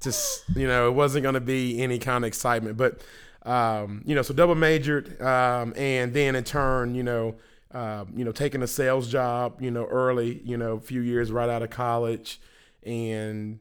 [0.00, 2.76] just you know, it wasn't going to be any kind of excitement.
[2.76, 3.00] But
[3.44, 7.36] um, you know, so double majored, um, and then in turn, you know,
[7.70, 11.30] um, you know, taking a sales job, you know, early, you know, a few years
[11.30, 12.40] right out of college,
[12.82, 13.60] and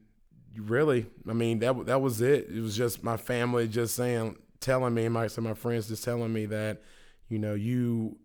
[0.58, 2.48] really, I mean, that that was it.
[2.50, 6.34] It was just my family just saying, telling me, my of my friends just telling
[6.34, 6.82] me that,
[7.30, 8.18] you know, you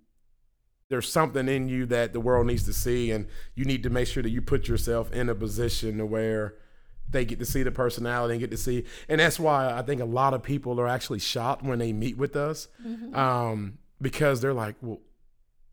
[0.90, 4.08] there's something in you that the world needs to see, and you need to make
[4.08, 6.56] sure that you put yourself in a position to where
[7.08, 8.84] they get to see the personality and get to see.
[9.08, 12.18] And that's why I think a lot of people are actually shocked when they meet
[12.18, 12.68] with us,
[13.14, 15.00] um, because they're like, well,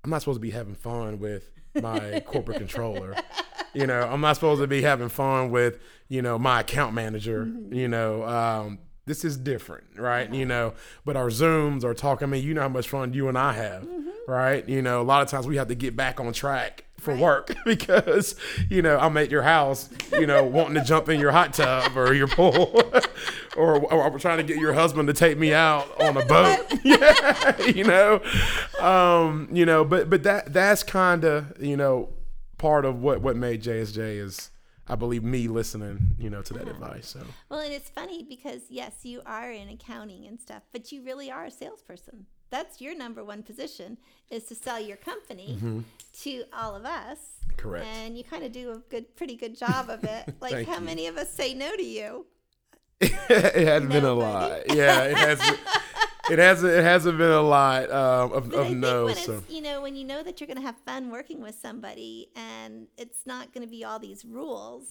[0.04, 1.50] I'm not supposed to be having fun with
[1.82, 3.16] my corporate controller.
[3.74, 7.52] You know, I'm not supposed to be having fun with, you know, my account manager.
[7.72, 10.32] You know, um, this is different, right?
[10.32, 10.74] You know,
[11.06, 12.28] but our Zooms are talking.
[12.28, 13.88] I mean, you know how much fun you and I have,
[14.28, 14.68] right?
[14.68, 17.56] You know, a lot of times we have to get back on track for work
[17.66, 18.36] because
[18.70, 21.98] you know I'm at your house, you know, wanting to jump in your hot tub
[21.98, 22.84] or your pool,
[23.58, 26.60] or, or I'm trying to get your husband to take me out on a boat.
[26.84, 28.22] yeah, you know,
[28.80, 32.10] um, you know, but but that that's kind of you know
[32.58, 34.52] part of what what made JSJ is.
[34.90, 37.08] I believe me listening, you know, to that advice.
[37.10, 41.04] So Well, and it's funny because yes, you are in accounting and stuff, but you
[41.04, 42.26] really are a salesperson.
[42.50, 43.98] That's your number one position
[44.30, 45.84] is to sell your company
[46.22, 47.18] to all of us.
[47.58, 47.86] Correct.
[47.86, 50.36] And you kind of do a good, pretty good job of it.
[50.42, 50.82] Like, how you.
[50.82, 52.26] many of us say no to you?
[53.02, 54.74] it hasn't been a lot.
[54.74, 55.60] Yeah, it hasn't.
[56.30, 56.74] It hasn't.
[56.74, 59.06] It hasn't been a lot um, of, But I of think no.
[59.06, 61.42] when So it's, you know, when you know that you're going to have fun working
[61.42, 64.90] with somebody and it's not going to be all these rules,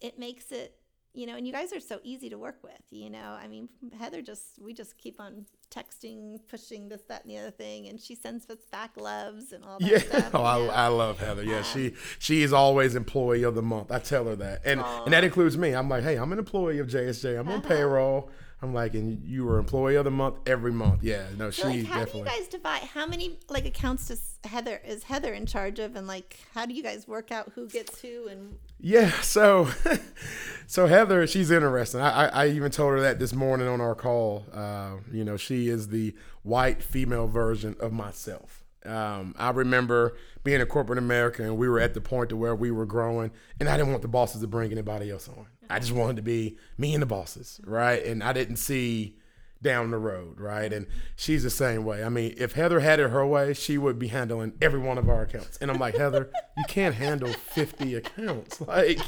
[0.00, 0.76] it makes it,
[1.14, 3.36] you know, and you guys are so easy to work with, you know.
[3.42, 7.50] I mean, Heather just, we just keep on texting, pushing this, that, and the other
[7.50, 10.30] thing, and she sends us back loves and all that yeah, stuff.
[10.34, 10.84] oh, I.
[10.84, 11.42] I love Heather.
[11.44, 13.90] Yeah, she she is always employee of the month.
[13.92, 15.72] I tell her that, and and that includes me.
[15.74, 17.38] I'm like, hey, I'm an employee of JSJ.
[17.38, 17.68] I'm on Uh-huh.
[17.68, 18.30] payroll.
[18.62, 21.02] I'm like, and you were employee of the month every month.
[21.02, 22.20] Yeah, no, So, she like, how do definitely.
[22.32, 22.82] you guys divide?
[22.82, 26.72] How many like accounts does Heather is Heather in charge of, and like how do
[26.72, 29.68] you guys work out who gets who and Yeah, so
[30.66, 32.00] so Heather, she's interesting.
[32.00, 34.46] I, I, I even told her that this morning on our call.
[34.52, 38.64] Uh, you know, she is the white female version of myself.
[38.84, 42.54] Um, I remember being in corporate America, and we were at the point to where
[42.54, 45.46] we were growing, and I didn't want the bosses to bring anybody else on.
[45.72, 48.04] I just wanted to be me and the bosses, right?
[48.04, 49.16] And I didn't see
[49.62, 50.72] down the road, right?
[50.72, 52.04] And she's the same way.
[52.04, 55.08] I mean, if Heather had it her way, she would be handling every one of
[55.08, 55.56] our accounts.
[55.58, 58.60] And I'm like, Heather, you can't handle 50 accounts.
[58.72, 59.00] Like,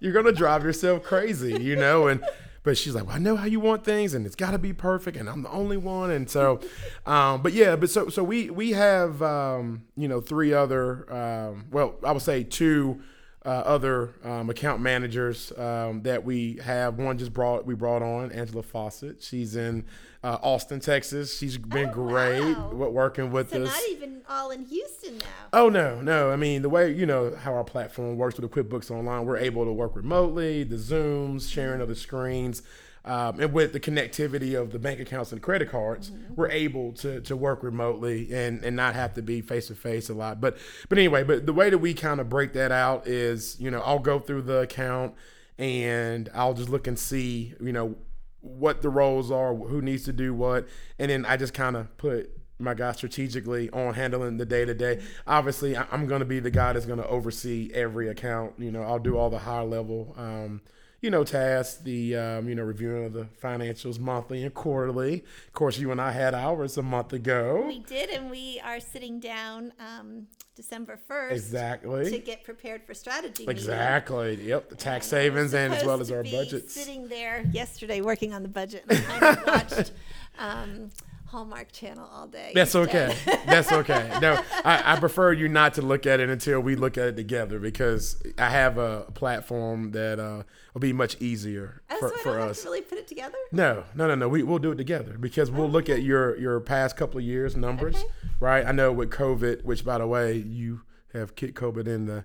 [0.00, 2.08] you're gonna drive yourself crazy, you know?
[2.08, 2.22] And
[2.64, 4.72] but she's like, well, I know how you want things, and it's got to be
[4.72, 6.10] perfect, and I'm the only one.
[6.10, 6.60] And so,
[7.04, 11.66] um, but yeah, but so so we we have um, you know three other, um,
[11.70, 13.02] well, I would say two
[13.44, 16.98] uh, other um, account managers um, that we have.
[16.98, 19.22] One just brought we brought on Angela Fawcett.
[19.22, 19.84] She's in
[20.22, 21.36] uh, Austin, Texas.
[21.38, 22.70] She's been Oh, great wow.
[22.88, 23.68] working with so us.
[23.68, 25.24] not even all in Houston now.
[25.52, 26.30] Oh no, no.
[26.30, 29.36] I mean the way you know how our platform works with the QuickBooks Online, we're
[29.36, 32.62] able to work remotely, the Zooms, sharing of the screens,
[33.04, 37.20] um, and with the connectivity of the bank accounts and credit cards, we're able to
[37.22, 40.40] to work remotely and and not have to be face to face a lot.
[40.40, 40.56] But
[40.88, 43.80] but anyway, but the way that we kind of break that out is you know
[43.80, 45.14] I'll go through the account
[45.58, 47.96] and I'll just look and see you know
[48.40, 50.66] what the roles are, who needs to do what,
[50.98, 54.74] and then I just kind of put my guy strategically on handling the day to
[54.74, 55.02] day.
[55.26, 58.54] Obviously, I'm going to be the guy that's going to oversee every account.
[58.58, 60.60] You know, I'll do all the high level, um,
[61.04, 65.22] you know, tasks, the um, you know reviewing of the financials monthly and quarterly.
[65.46, 67.62] Of course, you and I had ours a month ago.
[67.66, 72.94] We did, and we are sitting down um, December first exactly, to get prepared for
[72.94, 73.42] strategy.
[73.42, 73.50] meeting.
[73.50, 74.48] Exactly.
[74.48, 74.70] Yep.
[74.70, 76.72] The tax And savings and as well as our be budgets.
[76.72, 79.92] Sitting there yesterday working on the budget, and I kind of watched
[80.38, 80.90] um,
[81.34, 82.52] Hallmark Channel all day.
[82.54, 83.16] That's okay.
[83.46, 84.16] That's okay.
[84.22, 87.16] No, I, I prefer you not to look at it until we look at it
[87.16, 90.44] together because I have a platform that uh,
[90.74, 92.62] will be much easier Oh, for, so I for us.
[92.62, 93.36] to really put it together.
[93.50, 94.28] No, no, no, no.
[94.28, 97.56] We we'll do it together because we'll look at your your past couple of years
[97.56, 98.06] numbers, Okay.
[98.38, 98.64] right?
[98.64, 102.24] I know with COVID, which by the way, you have kicked COVID in the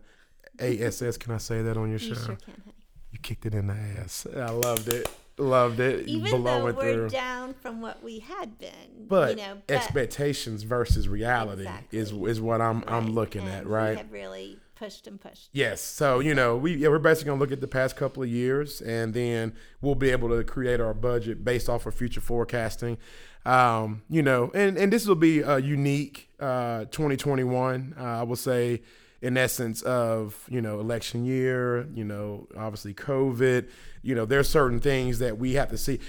[0.60, 1.18] ASS.
[1.18, 2.10] Can I say that on your show?
[2.10, 2.74] You sure can, honey.
[3.12, 4.28] You kicked it in the ass.
[4.36, 5.10] I loved it.
[5.40, 6.08] Loved it.
[6.08, 7.10] Even though we're through.
[7.10, 12.32] down from what we had been, But, you know, but expectations versus reality is Exactly.
[12.32, 13.98] is what I'm I'm looking and at, we right?
[13.98, 15.50] have really pushed and pushed.
[15.52, 15.82] Yes.
[15.82, 18.82] So you know, we yeah, we're basically gonna look at the past couple of years,
[18.82, 22.98] and then we'll be able to create our budget based off of future forecasting.
[23.46, 27.96] Um, you know, and and this will be a unique uh, 2021.
[27.98, 28.82] Uh, I will say,
[29.22, 31.88] in essence of you know election year.
[31.94, 33.70] You know, obviously COVID.
[34.02, 36.00] You know, there's certain things that we have to see.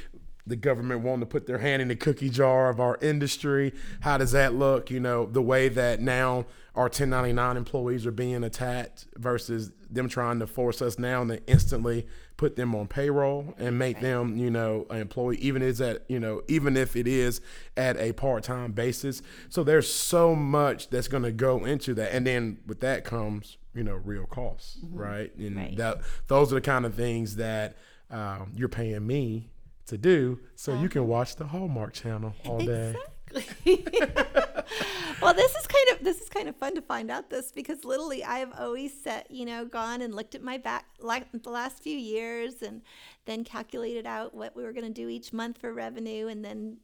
[0.46, 3.72] The government wanting to put their hand in the cookie jar of our industry.
[4.00, 4.90] How does that look?
[4.90, 10.38] You know, the way that now our 1099 employees are being attacked versus them trying
[10.38, 12.06] to force us now to instantly
[12.36, 16.18] put them on payroll and make them, you know, an employee, even is at, you
[16.20, 17.40] know, even if it is
[17.76, 19.20] at a part-time basis.
[19.48, 23.58] So there's so much that's going to go into that, and then with that comes,
[23.74, 25.34] you know, real costs, right?
[25.36, 25.76] And Right.
[25.76, 27.76] that those are the kind of things that
[28.10, 29.50] um, you're paying me
[29.86, 32.94] to do, so you can watch the Hallmark Channel all day.
[33.32, 33.84] Exactly.
[35.22, 37.84] well, this is kind of this is kind of fun to find out this because
[37.84, 41.50] literally I have always set you know gone and looked at my back like the
[41.50, 42.82] last few years and
[43.24, 46.78] then calculated out what we were going to do each month for revenue and then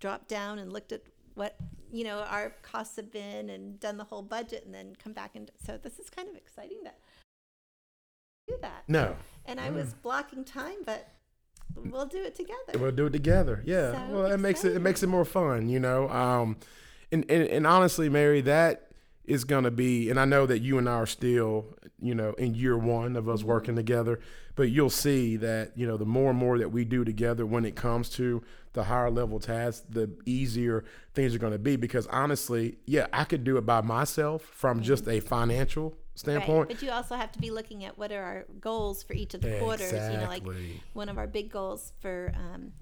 [0.00, 1.02] dropped down and looked at
[1.34, 1.56] what
[1.90, 5.32] you know our costs have been and done the whole budget and then come back
[5.34, 6.98] and so this is kind of exciting that
[8.46, 8.84] do that.
[8.88, 9.16] No.
[9.46, 11.08] And I was blocking time, but
[11.74, 12.78] we'll do it together.
[12.78, 13.62] We'll do it together.
[13.64, 13.92] Yeah.
[13.92, 16.08] So well, it makes it it makes it more fun, you know.
[16.08, 16.56] Um,
[17.12, 18.88] and and, and honestly, Mary, that
[19.24, 20.10] is gonna be.
[20.10, 23.28] And I know that you and I are still, you know, in year one of
[23.28, 24.18] us working together.
[24.54, 27.64] But you'll see that you know the more and more that we do together when
[27.64, 28.42] it comes to
[28.74, 31.76] the higher level tasks, the easier things are going to be.
[31.76, 36.18] Because honestly, yeah, I could do it by myself from just a financial Right.
[36.18, 36.68] standpoint.
[36.68, 39.40] But you also have to be looking at what are our goals for each of
[39.40, 39.92] the quarters.
[39.92, 40.44] You know, like
[40.92, 42.72] one of our big goals for um,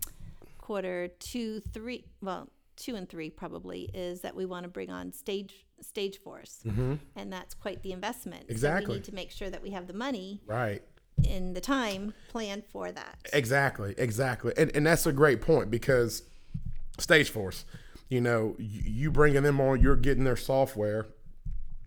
[0.59, 2.49] quarter two, three, well,
[2.81, 6.95] two and three probably is that we want to bring on stage stage force, mm-hmm.
[7.17, 8.45] and that's quite the investment.
[8.49, 8.89] So Exactly.
[8.89, 10.83] we need to make sure that we have the money Right.
[11.23, 13.19] in the time plan for that.
[13.33, 16.23] Exactly, exactly, and and that's a great point because
[16.99, 17.65] Stage Force,
[18.09, 21.07] you know, you, you bringing them on, you're getting their software.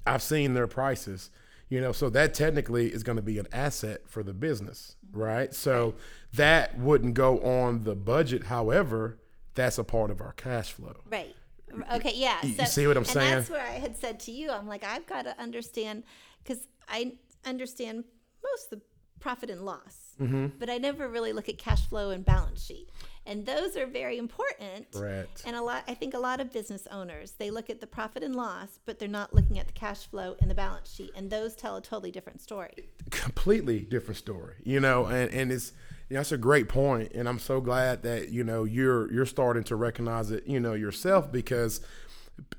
[0.05, 1.29] I've seen their prices,
[1.69, 5.53] you know, so that technically is going to be an asset for the business, right?
[5.53, 5.95] So
[6.33, 8.45] that wouldn't go on the budget.
[8.45, 9.17] However,
[9.55, 10.95] that's a part of our cash flow.
[11.11, 11.35] Right.
[11.93, 12.13] Okay.
[12.15, 12.37] Yeah.
[12.43, 13.35] You- you see what I'm and saying?
[13.35, 16.03] That's where I had said to you, I'm like, I've got to understand
[16.43, 17.13] because I
[17.45, 18.03] understand
[18.43, 18.85] most of the
[19.19, 20.47] profit and loss, Mm-hmm.
[20.59, 22.87] but I never really look at cash flow and balance sheet,
[23.25, 24.91] and those are very important.
[24.91, 25.41] Correct.
[25.43, 28.21] And a lot, I think a lot of business owners they look at the profit
[28.21, 31.31] and loss, but they're not looking at the cash flow and the balance sheet, and
[31.31, 32.73] those tell a totally different story.
[33.09, 35.71] completely different story, you know, and, and it's
[36.13, 39.63] know, that's a great point, and I'm so glad that you know you're you're starting
[39.65, 41.81] to recognize it, you know, yourself because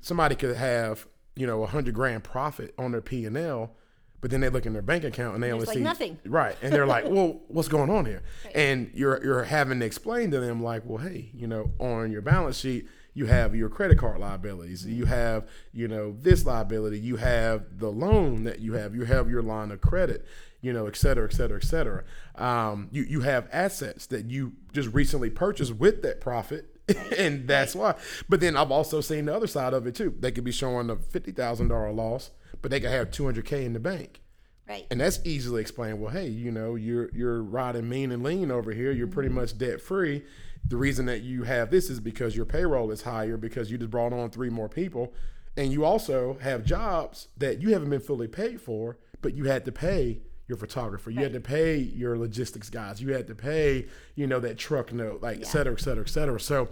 [0.01, 3.75] somebody could have you know a hundred grand profit on their P and L,
[4.21, 6.17] but then they look in their bank account and they only like see nothing.
[6.25, 8.23] right, and they're like, well, what's going on here?
[8.53, 12.21] And you're you're having to explain to them like, well, hey, you know, on your
[12.21, 12.87] balance sheet.
[13.17, 14.85] You have your credit card liabilities.
[14.85, 15.13] You mm-hmm.
[15.13, 16.99] have, you know, this liability.
[16.99, 18.93] You have the loan that you have.
[18.93, 20.25] You have your line of credit
[20.65, 22.03] you know, et cetera, et cetera, et cetera.
[22.33, 26.71] Um, you, you have assets that you just recently purchased with that profit.
[27.17, 27.93] and that's why.
[28.27, 30.15] But then I've also seen the other side of it too.
[30.19, 33.45] They could be showing a fifty thousand dollar loss, but they could have two hundred
[33.45, 34.21] K in the bank.
[34.67, 34.85] Right.
[34.89, 35.99] And that's easily explained.
[35.99, 38.91] Well, hey, you know, you're you're riding mean and lean over here.
[38.91, 40.23] You're pretty much debt free.
[40.67, 43.91] The reason that you have this is because your payroll is higher because you just
[43.91, 45.13] brought on three more people,
[45.57, 49.65] and you also have jobs that you haven't been fully paid for, but you had
[49.65, 51.09] to pay your photographer.
[51.09, 53.01] You had to pay your logistics guys.
[53.01, 56.09] You had to pay, you know, that truck note, like et cetera, et cetera, et
[56.09, 56.39] cetera.
[56.39, 56.69] So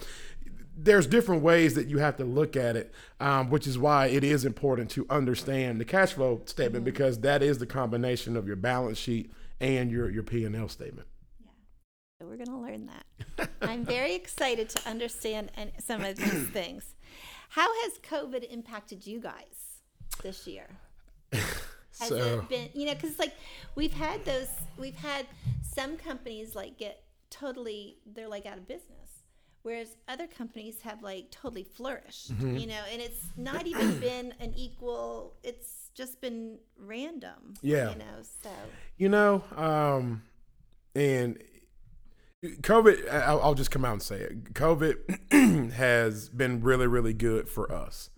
[0.75, 4.23] there's different ways that you have to look at it, um, which is why it
[4.23, 8.55] is important to understand the cash flow statement because that is the combination of your
[8.55, 11.07] balance sheet and your your P and L statement.
[11.41, 11.51] Yeah,
[12.21, 13.49] so we're to learn that.
[13.61, 16.95] I'm very excited to understand and some of these things.
[17.49, 19.81] How has COVID impacted you guys
[20.23, 20.67] this year?
[21.99, 23.33] Has So it been, you know, because like
[23.75, 25.25] we've had those, we've had
[25.61, 29.23] some companies like get totally, they're like out of business,
[29.63, 32.57] whereas other companies have like totally flourished, Mm-hmm.
[32.57, 37.91] you know, and it's not even been an equal, it's just been random, Yeah.
[37.91, 38.49] you know, so
[38.97, 40.23] you know, um,
[40.95, 41.41] and
[42.43, 43.09] COVID.
[43.09, 44.53] I'll, I'll just come out and say it.
[44.53, 48.09] COVID has been really, really good for us.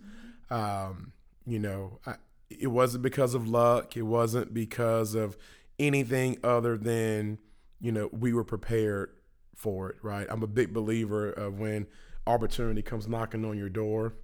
[0.50, 1.12] Um,
[1.46, 2.14] you know, I,
[2.50, 3.96] it wasn't because of luck.
[3.96, 5.36] It wasn't because of
[5.78, 7.38] anything other than
[7.80, 9.10] you know we were prepared
[9.54, 9.96] for it.
[10.02, 10.26] Right.
[10.28, 11.86] I'm a big believer of when
[12.26, 14.14] opportunity comes knocking on your door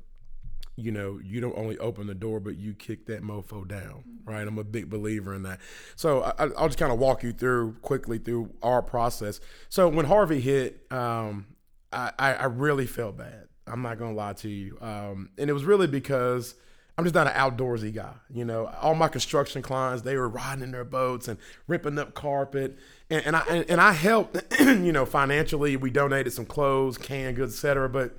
[0.77, 4.47] you know, you don't only open the door, but you kick that mofo down, right?
[4.47, 5.61] I'm a big believer in that.
[5.97, 9.41] So I, I'll just kind of walk you through quickly through our process.
[9.69, 11.47] So when Harvey hit, um,
[11.93, 13.49] I, I, really felt bad.
[13.67, 16.55] I'm not gonna lie to you, um, and it was really because
[16.99, 18.13] I'm just not an outdoorsy guy.
[18.33, 22.15] You know, all my construction clients they were riding in their boats and ripping up
[22.15, 22.79] carpet,
[23.09, 24.37] and, and I and, and I helped.
[24.61, 27.89] you know, financially, we donated some clothes, canned goods, etc.
[27.89, 28.17] But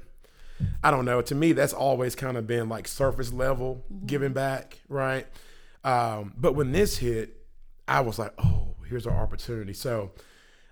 [0.84, 1.22] I don't know.
[1.22, 5.28] To me, that's always kind of been like surface level giving back, right?
[5.84, 7.38] Um, but when this hit,
[7.88, 9.74] I was like, oh, here's our opportunity.
[9.74, 10.12] So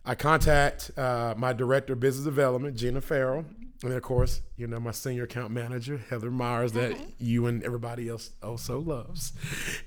[0.06, 3.45] I contact uh, my director of business development, Gina Farrell,
[3.84, 7.64] and then of course, you know, my senior account manager, Heather Myers, that you and
[7.64, 9.34] everybody else also loves.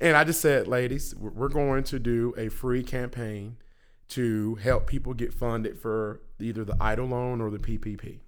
[0.01, 3.57] And I just said, ladies, we're going to do a free campaign
[4.09, 8.19] to help people get funded for either the EIDL loan or the PPP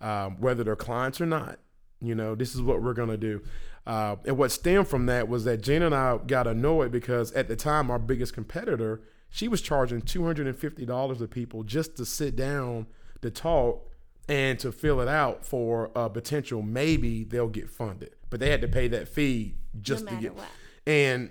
[0.00, 1.58] um, whether they're clients or not.
[2.00, 3.42] You know, this is what we're going to do.
[3.86, 7.48] Uh, and what stemmed from that was that Gina and I got annoyed because at
[7.48, 12.86] the time, our biggest competitor, she was charging $250 to people just to sit down
[13.22, 13.88] to talk
[14.28, 18.14] and to fill it out for a potential maybe they'll get funded.
[18.28, 20.46] But they had to pay that fee just No to get what.
[20.86, 21.30] and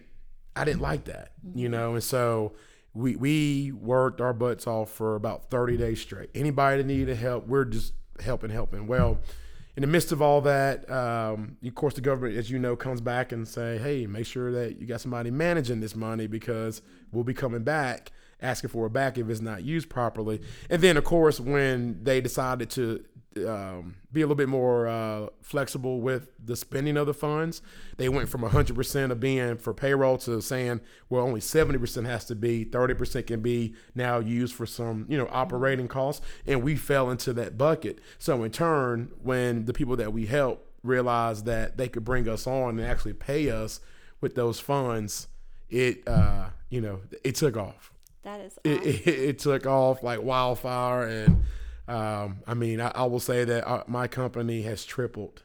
[0.56, 1.72] I didn't like that, you Mm-hmm.
[1.72, 2.54] know, and so
[2.94, 6.30] we we worked our butts off for about 30 days straight.
[6.36, 8.88] Anybody that needed help, we're just helping, helping.
[8.88, 9.20] Well,
[9.80, 13.00] in the midst of all that, um, of course, the government, as you know, comes
[13.00, 16.82] back and say, "Hey, make sure that you got somebody managing this money because
[17.14, 18.12] we'll be coming back
[18.42, 22.20] asking for it back if it's not used properly." And then, of course, when they
[22.20, 23.06] decided to
[23.38, 27.62] um, be a little bit more uh, flexible with the spending of the funds,
[27.98, 32.36] they went from 100% of being for payroll to saying, well, only 70% has to
[32.36, 36.26] be, 30% can be now used for some, you know, operating costs.
[36.48, 38.00] And we fell into that bucket.
[38.18, 42.48] So in turn, when the people that we help realized that they could bring us
[42.48, 43.80] on and actually pay us
[44.22, 45.28] with those funds,
[45.70, 47.94] it, uh, you know, it took off.
[48.24, 51.08] That is It, it, it took off like wildfire.
[51.08, 51.44] And
[51.90, 55.44] um, I mean, I, I will say that uh, my company has tripled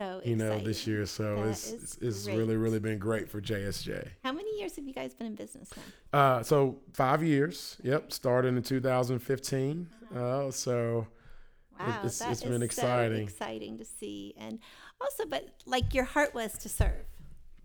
[0.00, 1.06] so you know, this year.
[1.06, 4.06] So That it's it's, it's really really been great for JSJ.
[4.22, 5.70] How many years have you guys been in business
[6.12, 6.18] now?
[6.18, 7.76] Uh, so five years.
[7.82, 9.88] Yep, started in 2015.
[10.14, 11.06] Uh, so
[11.80, 13.22] Wow, it's- that it's is been so exciting.
[13.22, 14.58] exciting to see, and
[15.00, 17.04] also, but like your heart was to serve.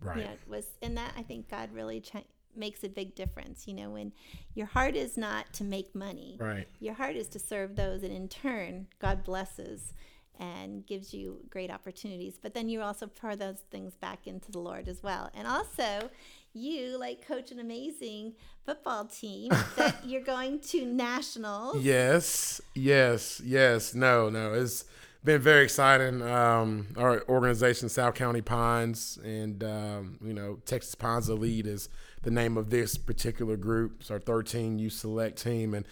[0.00, 2.24] right, You know, it was in that I think God really chi-
[2.56, 3.66] makes a big difference.
[3.66, 4.12] You know, when
[4.54, 8.12] your heart is not to make money, right, your heart is to serve those, and
[8.12, 9.92] in turn, God blesses
[10.38, 12.38] and gives you great opportunities.
[12.40, 15.30] But then you also pour those things back into the Lord as well.
[15.34, 16.10] And also,
[16.52, 18.34] you like coach an amazing
[18.64, 21.82] football team that you're going to nationals.
[21.82, 23.94] yes, yes, yes.
[23.94, 24.84] No, no, it's
[25.24, 26.22] been very exciting.
[26.22, 31.88] Um, our organization, South County Pines, and um, you know, Texas Pines Elite is
[32.24, 33.98] the name of this particular group.
[34.00, 35.86] It's our 13 youth select team, and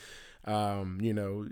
[0.44, 1.46] um, you know.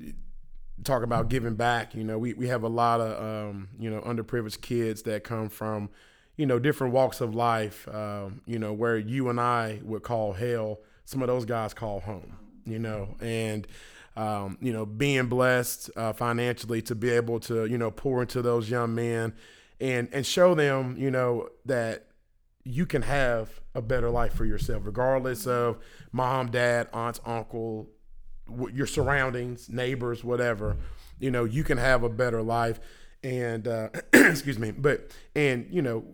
[0.83, 1.95] talk about giving back.
[1.95, 5.49] You know, we, we have a lot of um, you know underprivileged kids that come
[5.51, 5.91] from
[6.37, 7.87] you know different walks of life.
[7.89, 12.01] Um, you know, where you and I would call hell, some of those guys call
[12.01, 12.37] home.
[12.65, 13.67] You know, and
[14.17, 18.43] um, you know being blessed uh, financially to be able to you know pour into
[18.43, 19.35] those young men
[19.81, 22.07] and and show them you know that
[22.65, 25.79] you can have a better life for yourself regardless of
[26.13, 27.89] mom dad aunts uncle
[28.73, 30.77] your surroundings, neighbors, whatever,
[31.19, 32.81] you know, you can have a better life.
[33.23, 36.05] And uh, excuse me, but and you know,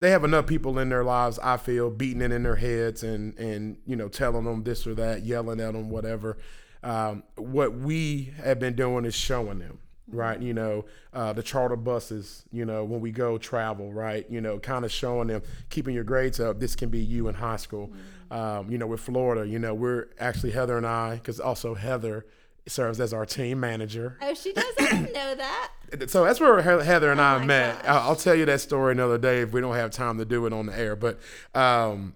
[0.00, 1.38] they have enough people in their lives.
[1.42, 4.94] I feel beating it in their heads and and you know telling them this or
[4.94, 6.36] that, yelling at them, whatever.
[6.82, 9.78] Um, what we have been doing is showing them.
[10.12, 10.84] Right, you know,
[11.14, 14.92] uh, the charter buses, you know, when we go travel, right, you know, kind of
[14.92, 16.60] showing them, keeping your grades up.
[16.60, 17.90] This can be you in high school.
[18.30, 22.26] Um, you know, with Florida, you know, we're actually Heather and I, because also Heather
[22.66, 24.18] serves as our team manager.
[24.22, 24.64] Oh, she does.
[24.78, 25.70] I didn't know that.
[26.08, 27.82] So that's where Heather and I Oh my met.
[27.82, 27.86] gosh.
[27.86, 30.52] I'll, tell you that story another day if we don't have time to do it
[30.54, 30.96] on the air.
[30.96, 31.18] But
[31.54, 32.14] um,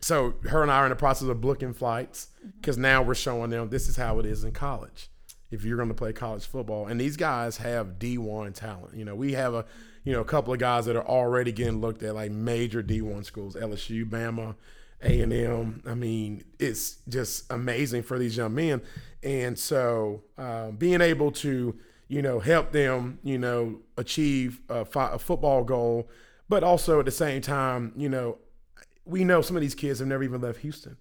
[0.00, 2.50] so her and I are in the process of booking flights Mm-hmm.
[2.60, 5.08] because now we're showing them this is how it is in college.
[5.52, 8.96] If you're going to play college football, and these guys have D1 talent.
[8.96, 9.64] You know, we have a
[10.04, 13.24] you know a couple of guys that are already getting looked at like major D1
[13.24, 14.56] schools, LSU, Bama.
[15.04, 15.82] A and M.
[15.84, 18.82] I mean, it's just amazing for these young men,
[19.22, 21.76] and so uh, being able to,
[22.06, 26.08] you know, help them, you know, achieve a, a football goal,
[26.48, 28.38] but also at the same time, you know,
[29.04, 30.96] we know some of these kids have never even left Houston,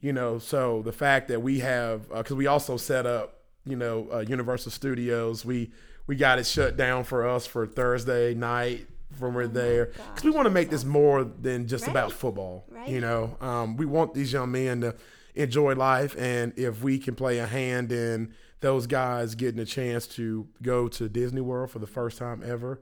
[0.00, 0.38] you know.
[0.38, 4.72] So the fact that we have, because we also set up, you know, uh, Universal
[4.72, 5.70] Studios, we
[6.06, 8.86] we got it shut down for us for Thursday night
[9.18, 12.64] when we're there, because we want to make this more than just about football.
[12.68, 12.88] Right.
[12.88, 14.94] You know, um, we want these young men to
[15.34, 20.06] enjoy life, and if we can play a hand in those guys getting a chance
[20.06, 22.80] to go to Disney World for the first time ever,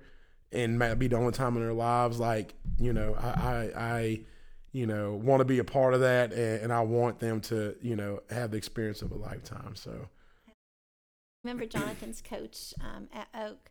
[0.50, 4.20] and might be the only time in their lives, like you know, I, I, I
[4.72, 7.76] you know, want to be a part of that, and, and I want them to,
[7.82, 9.76] you know, have the experience of a lifetime.
[9.76, 10.08] So,
[11.42, 13.70] remember Jonathan's coach um, at Oak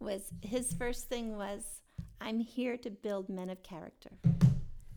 [0.00, 1.80] was his first thing was
[2.20, 4.10] I'm here to build men of character,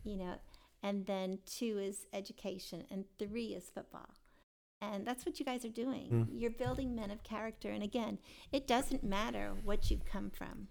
[0.04, 0.34] you know,
[0.82, 4.08] and then two is education, and three is football.
[4.82, 6.26] And that's what you guys are doing.
[6.32, 7.68] You're building men of character.
[7.70, 8.18] And again,
[8.50, 10.68] it doesn't matter what you've come from.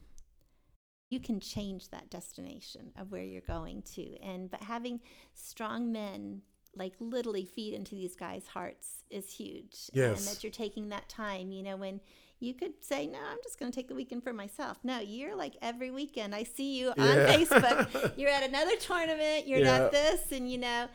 [1.11, 4.17] You can change that destination of where you're going to.
[4.19, 4.99] And but having
[5.35, 6.41] strong men
[6.75, 9.89] like literally feed into these guys' hearts is huge.
[9.93, 10.25] And Yes.
[10.33, 11.99] that you're taking that time, you know, when
[12.39, 14.77] you could say, No, I'm just gonna take the weekend for myself.
[14.83, 16.33] No, you're like every weekend.
[16.33, 17.35] I see you on Yeah.
[17.35, 18.13] Facebook.
[18.17, 19.85] You're at another tournament, you're Yeah.
[19.85, 20.87] at this, and you know,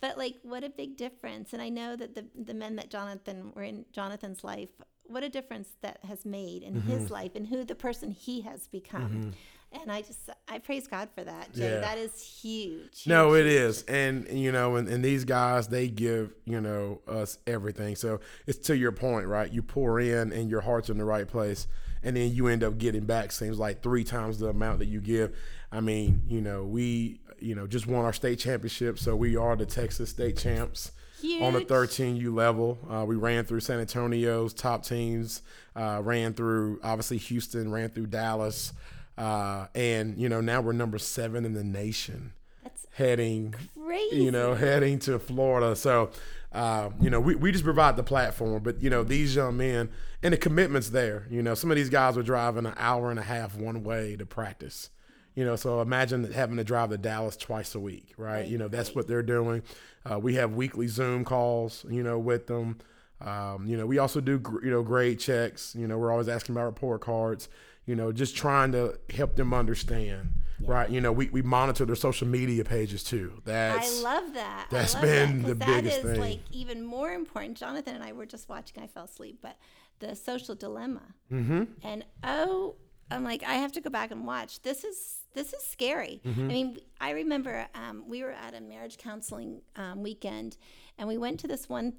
[0.00, 1.52] but like what a big difference.
[1.52, 4.70] And I know that the the men that Jonathan were in Jonathan's life
[5.04, 7.12] what a difference that has made in his Mm-hmm.
[7.12, 9.32] life and who the person he has become.
[9.80, 11.70] And I just I praise God for that, Jay.
[11.70, 11.80] Yeah.
[11.80, 13.04] That is huge.
[13.06, 13.52] No, huge, it
[13.88, 17.96] and you know, and, and these guys they give you know us everything.
[17.96, 19.50] So it's to your point, right?
[19.50, 21.66] You pour in, and your heart's in the right place,
[22.02, 23.32] and then you end up getting back.
[23.32, 25.36] Seems like three times the amount that you give.
[25.70, 29.56] I mean, you know, we you know just won our state championship, so we are
[29.56, 30.92] the Texas state champs
[31.40, 32.78] on the 13U level.
[32.90, 35.42] Uh, we ran through San Antonio's top teams,
[35.76, 38.72] uh, ran through obviously Houston, ran through Dallas,
[39.18, 42.32] uh, and you know now we're number seven in the nation,
[42.62, 44.16] That's heading crazy.
[44.16, 45.76] you know heading to Florida.
[45.76, 46.10] So.
[46.54, 49.88] Uh, you know, we, we just provide the platform, but you know these young men
[50.22, 51.26] and the commitments there.
[51.30, 54.16] You know, some of these guys are driving an hour and a half one way
[54.16, 54.90] to practice.
[55.34, 58.40] You know, so imagine having to drive to Dallas twice a week, right?
[58.40, 58.96] Right, you know, that's right.
[58.96, 59.62] what they're doing.
[60.04, 62.76] Uh, we have weekly Zoom calls, you know, with them.
[63.22, 65.74] Um, you know, we also do, gr- you know, grade checks.
[65.74, 67.48] You know, we're always asking about report cards.
[67.86, 70.30] You know, just trying to help them understand,
[70.64, 70.88] right?
[70.88, 73.42] You know, we, we monitor their social media pages too.
[73.44, 74.68] That's I love that.
[74.70, 76.20] That's love been that, the that biggest is, thing.
[76.20, 77.56] like even more important.
[77.56, 78.82] Jonathan and I were just watching.
[78.82, 79.56] I fell asleep, but
[79.98, 81.02] the social dilemma.
[81.32, 81.64] Mm-hmm.
[81.82, 82.76] And oh,
[83.10, 84.62] I'm like, I have to go back and watch.
[84.62, 86.20] This is this is scary.
[86.24, 86.44] Mm-hmm.
[86.44, 90.56] I mean, I remember um, we were at a marriage counseling um, weekend,
[90.98, 91.94] and we went to this one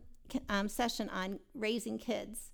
[0.49, 2.51] um, session on raising kids.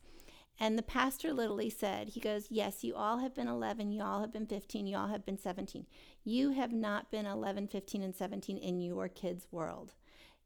[0.60, 4.20] And the pastor literally said, he goes, Yes, you all have been 11, you all
[4.20, 5.86] have been 15, you all have been 17.
[6.26, 9.94] You have not been 11, 15, and 17 in your kids' world.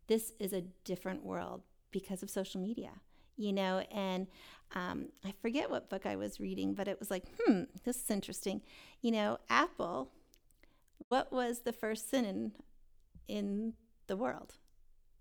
[0.07, 2.91] This is a different world because of social media,
[3.37, 3.79] you know?
[3.91, 4.27] And
[4.75, 8.11] um, I forget what book I was reading, but it was like, hmm, this is
[8.11, 8.61] interesting.
[9.01, 10.11] You know, Apple,
[11.09, 12.51] what was the first sin in,
[13.27, 13.73] in
[14.07, 14.55] the world?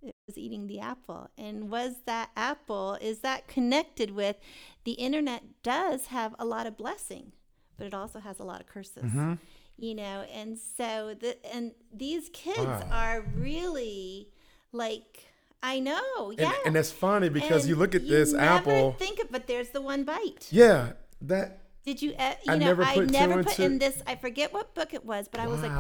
[0.03, 4.37] It was eating the apple and was that apple is that connected with
[4.85, 7.33] the internet does have a lot of blessing
[7.79, 9.35] but it also has a lot of curses Mm-hmm.
[9.79, 12.89] you know and so the and these kids Wow.
[12.91, 14.29] are really
[14.73, 15.29] like
[15.63, 18.93] i know and, yeah and that's funny because And you look at you this apple.
[18.99, 22.67] think of but there's the one bite Yeah, that did you uh, you I know
[22.67, 25.47] never i never put two- in this i forget what book it was but i
[25.47, 25.73] was like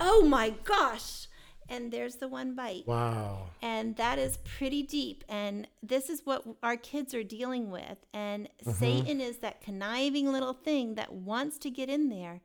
[0.00, 1.27] oh my gosh
[1.68, 3.46] and there's the one bite wow.
[3.62, 8.48] and that is pretty deep and this is what our kids are dealing with and
[8.64, 8.72] Mm-hmm.
[8.72, 12.40] satan is that conniving little thing that wants to get in there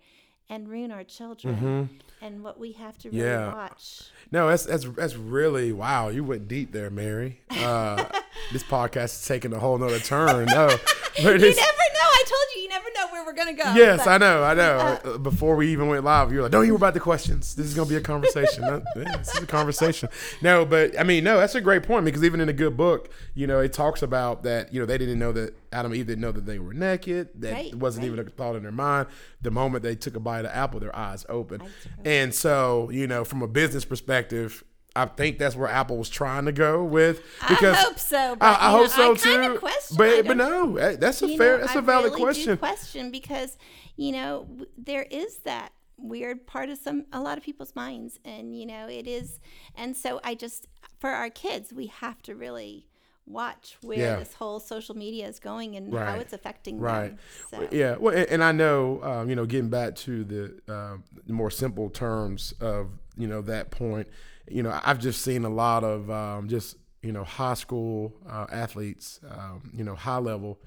[0.49, 1.89] and ruin our children
[2.21, 3.49] and what we have to really Mm-hmm.
[3.49, 3.53] Yeah.
[3.55, 6.09] watch No, that's that's that's really wow.
[6.09, 7.39] You went deep there, Mary.
[7.49, 8.03] Uh,
[8.51, 10.45] this podcast is taking a whole nother turn.
[10.47, 10.69] No,
[11.17, 14.07] you never know i told you you never know where we're gonna go yes, but-
[14.09, 14.99] I know, I know.
[15.03, 17.55] Uh, Before we even went live, you were like, "Don't you worry about the questions.
[17.55, 18.61] This is gonna be a conversation.
[18.63, 20.09] No, this is a conversation."
[20.41, 23.09] No, but I mean, no, that's a great point because even in a good book,
[23.35, 24.73] you know, it talks about that.
[24.73, 27.29] You know, they didn't know that Adam and Eve didn't know that they were naked.
[27.35, 28.13] That Right, wasn't right.
[28.13, 29.07] even a thought in their mind.
[29.41, 31.63] The moment they took a bite of apple, their eyes opened.
[32.05, 34.63] And so, you know, from a business perspective.
[34.95, 38.35] I think that's where Apple was trying to go with because I hope so.
[38.35, 39.59] But, I, I hope know, so I too.
[39.97, 42.57] but but no, eh, that's a fair, know, that's a valid really question.
[42.57, 43.57] question because
[43.95, 48.55] you know there is that weird part of some a lot of people's minds, and
[48.55, 49.39] you know it is,
[49.75, 50.67] and so I just
[50.99, 52.87] for our kids we have to really
[53.25, 54.15] watch where Yeah.
[54.17, 57.07] this whole social media is going and how it's affecting Right.
[57.09, 57.19] them.
[57.49, 57.67] So.
[57.71, 57.95] Yeah.
[57.97, 61.89] Well, and, and I know, um, you know, getting back to the um, more simple
[61.89, 64.09] terms of, you know, that point,
[64.49, 68.45] you know, I've just seen a lot of um, just, you know, high school uh,
[68.51, 70.59] athletes, um, you know, high level,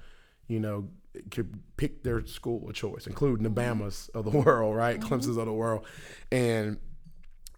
[0.47, 0.89] you know,
[1.31, 4.99] could pick their school of choice, including the Bamas of the world, right?
[4.99, 5.85] Clemson's of the world.
[6.31, 6.77] And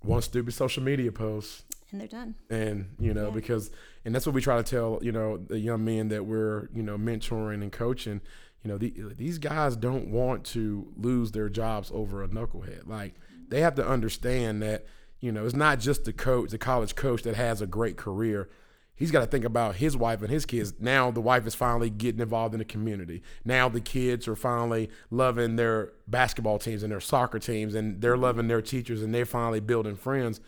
[0.02, 2.36] one stupid social media post and they're done.
[2.50, 3.34] and you know Yeah.
[3.34, 3.70] because
[4.06, 6.84] and that's what we try to tell you know the young men that we're you
[6.84, 8.22] know mentoring and coaching
[8.64, 13.16] you know the, these guys don't want to lose their jobs over a knucklehead like
[13.50, 14.86] they have to understand that
[15.20, 18.50] you know it's not just the coach the college coach that has a great career.
[18.96, 20.74] He's got to think about his wife and his kids.
[20.78, 23.22] Now the wife is finally getting involved in the community.
[23.46, 28.18] Now the kids are finally loving their basketball teams and their soccer teams and they're
[28.18, 30.42] loving their teachers and they're finally building friends.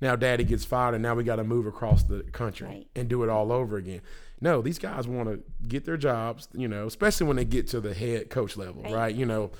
[0.00, 2.86] Now daddy gets fired and now we got to move across the country Right.
[2.96, 4.00] and do it all over again.
[4.40, 7.80] No these guys want to get their jobs you know especially when they get to
[7.80, 9.14] the head coach level right, Right.
[9.14, 9.50] you know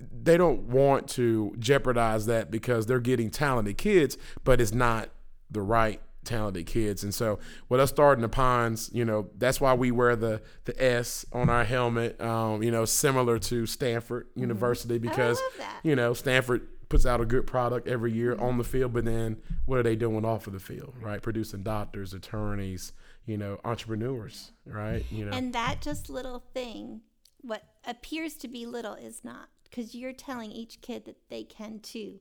[0.00, 5.08] they don't want to jeopardize that because they're getting talented kids but it's not
[5.50, 7.02] the right talented kids.
[7.02, 7.38] And so
[7.70, 11.48] with us starting the pines you know that's why we wear the the s on
[11.48, 15.40] our helmet um, you know similar to stanford university because
[15.82, 19.36] you know stanford puts out a good product every year on the field, but then
[19.66, 21.20] what are they doing off of the field, right?
[21.20, 22.92] Producing doctors, attorneys,
[23.26, 25.04] you know, entrepreneurs, right?
[25.10, 27.02] You know, And that just little thing,
[27.42, 31.80] what appears to be little is not, because you're telling each kid that they can
[31.80, 32.20] too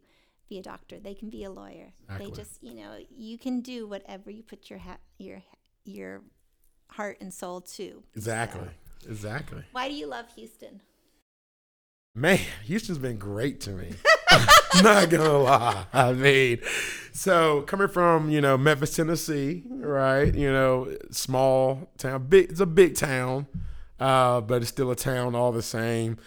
[0.50, 1.94] be a doctor, they can be a lawyer.
[2.04, 2.26] Exactly.
[2.26, 5.42] They just, you know, you can do whatever you put your ha- your
[5.84, 6.22] your
[6.92, 8.04] heart and soul to.
[8.16, 8.70] exactly,
[9.08, 9.64] exactly.
[9.72, 10.82] Why do you love Houston?
[12.16, 13.94] Man, Houston's been great to me.
[14.82, 15.86] Not gonna lie.
[15.94, 16.60] I mean,
[17.14, 20.34] so coming from you know Memphis, Tennessee, right?
[20.34, 22.50] You know, small town, big.
[22.50, 23.48] It's a big town,
[24.00, 26.18] uh, but it's still a town all the same.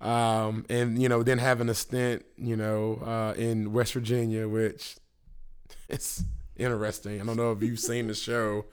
[0.00, 4.96] Um, and you know, then having a stint, you know, uh, in West Virginia, which
[5.88, 6.24] it's
[6.56, 7.20] interesting.
[7.20, 8.66] I don't know if you've seen the show,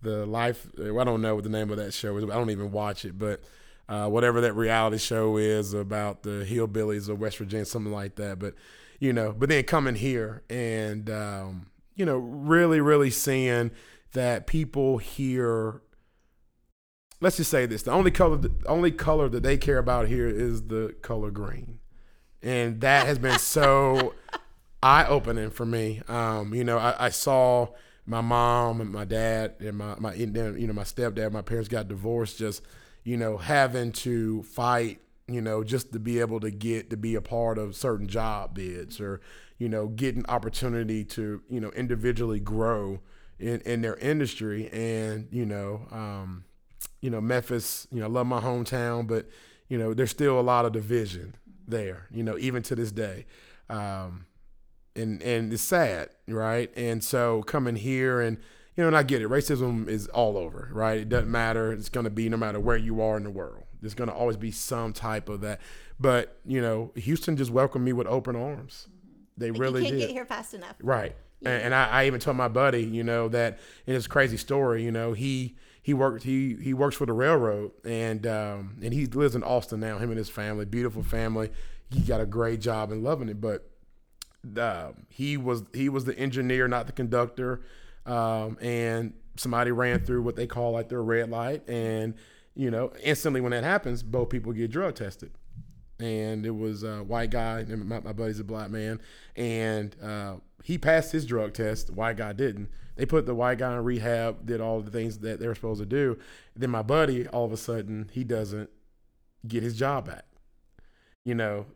[0.00, 0.66] the life.
[0.78, 2.24] I don't know what the name of that show is.
[2.24, 3.42] I don't even watch it, but
[3.88, 8.38] uh, whatever that reality show is about the hillbillies of West Virginia, something like that.
[8.38, 8.54] But
[8.98, 13.70] you know, but then coming here and um, you know, really, really seeing
[14.12, 15.82] that people here.
[17.22, 20.26] Let's just say this: the only color, the only color that they care about here
[20.26, 21.78] is the color green,
[22.42, 24.14] and that has been so
[24.82, 26.02] eye opening for me.
[26.08, 27.68] Um, you know, I, I saw
[28.06, 31.86] my mom and my dad and my my you know my stepdad, my parents got
[31.86, 32.38] divorced.
[32.38, 32.62] Just
[33.04, 37.14] you know, having to fight, you know, just to be able to get to be
[37.14, 39.20] a part of certain job bids or
[39.58, 42.98] you know, getting opportunity to you know individually grow
[43.38, 45.86] in in their industry and you know.
[45.92, 46.46] Um,
[47.02, 49.28] you know, Memphis, you know, I love my hometown, but,
[49.68, 51.34] you know, there's still a lot of division
[51.68, 53.26] there, you know, even to this day.
[53.68, 54.24] Um,
[54.96, 56.70] and, and it's sad, right?
[56.76, 58.38] And so coming here and,
[58.76, 61.00] you know, and I get it, racism is all over, right?
[61.00, 61.72] It doesn't matter.
[61.72, 63.64] It's going to be no matter where you are in the world.
[63.80, 65.60] There's going to always be some type of that.
[65.98, 68.88] But, you know, Houston just welcomed me with open arms.
[69.36, 70.06] They Like, really you can't did.
[70.06, 70.76] get here fast enough.
[70.82, 71.16] Right.
[71.44, 74.84] And, and I, I even told my buddy, you know, that in his crazy story,
[74.84, 79.06] you know, he he worked he he works for the railroad and um and he
[79.06, 81.50] lives in Austin now, him and his family, beautiful family.
[81.90, 83.68] He got a great job and loving it, but
[84.58, 87.62] uh, he was he was the engineer, not the conductor.
[88.06, 92.14] Um, and somebody ran through what they call like their red light, and
[92.54, 95.32] you know, instantly when that happens, both people get drug tested
[96.02, 97.60] and it was a white guy.
[97.60, 99.00] And my, my buddy's a black man,
[99.36, 101.90] and uh, he passed his drug test.
[101.90, 102.68] White guy didn't.
[102.96, 105.80] They put the white guy in rehab, did all the things that they were supposed
[105.80, 106.18] to do.
[106.54, 108.70] Then my buddy, all of a sudden, he doesn't
[109.46, 110.24] get his job back.
[111.24, 111.66] You know,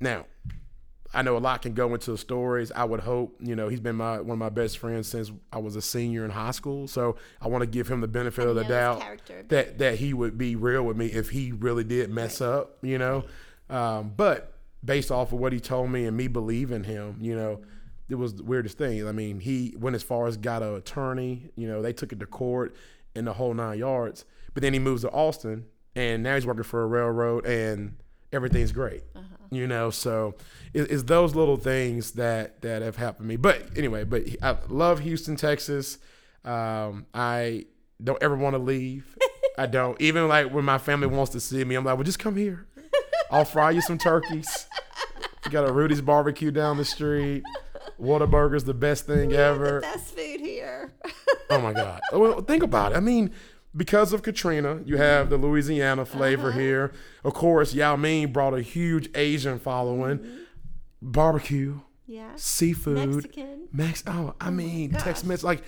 [0.00, 0.26] now
[1.14, 2.72] I know a lot can go into the stories.
[2.72, 5.58] I would hope, you know, he's been my one of my best friends since I
[5.58, 6.88] was a senior in high school.
[6.88, 9.02] So I want to give him the benefit of the doubt
[9.48, 12.98] that that he would be real with me if he really did mess up, you
[12.98, 13.24] know.
[13.70, 14.54] Um, but
[14.84, 17.60] based off of what he told me and me believing him, you know,
[18.08, 19.06] it was the weirdest thing.
[19.06, 21.50] I mean, he went as far as got an attorney.
[21.56, 22.74] You know, they took it to court
[23.14, 24.24] in the whole nine yards.
[24.52, 25.64] But then he moves to Austin,
[25.96, 27.96] and now he's working for a railroad, and
[28.32, 29.02] everything's great.
[29.16, 29.24] Uh-huh.
[29.50, 30.34] You know, so
[30.72, 33.36] it, it's those little things that that have happened to me.
[33.36, 35.98] But anyway, but I love Houston, Texas.
[36.44, 37.66] Um, I
[38.02, 39.16] don't ever want to leave.
[39.58, 40.00] I don't.
[40.00, 42.66] Even like when my family wants to see me, I'm like, well, just come here.
[43.30, 44.66] I'll fry you some turkeys.
[45.44, 47.42] You got a Rudy's barbecue down the street.
[48.00, 49.80] Whataburger's the best thing ever.
[49.80, 50.92] best food here.
[51.50, 52.00] Oh my God.
[52.12, 52.96] Well, think about it.
[52.96, 53.30] I mean,
[53.76, 56.58] because of Katrina, you have the Louisiana flavor Uh-huh.
[56.58, 56.92] here.
[57.22, 60.18] Of course, Yao Ming brought a huge Asian following.
[60.20, 60.36] Mm-hmm.
[61.02, 62.30] Barbecue, yeah.
[62.36, 63.68] seafood, Mexican.
[63.72, 64.02] Mex.
[64.06, 65.02] Oh, I mean, gosh.
[65.02, 65.44] Tex-Mex.
[65.44, 65.62] Like,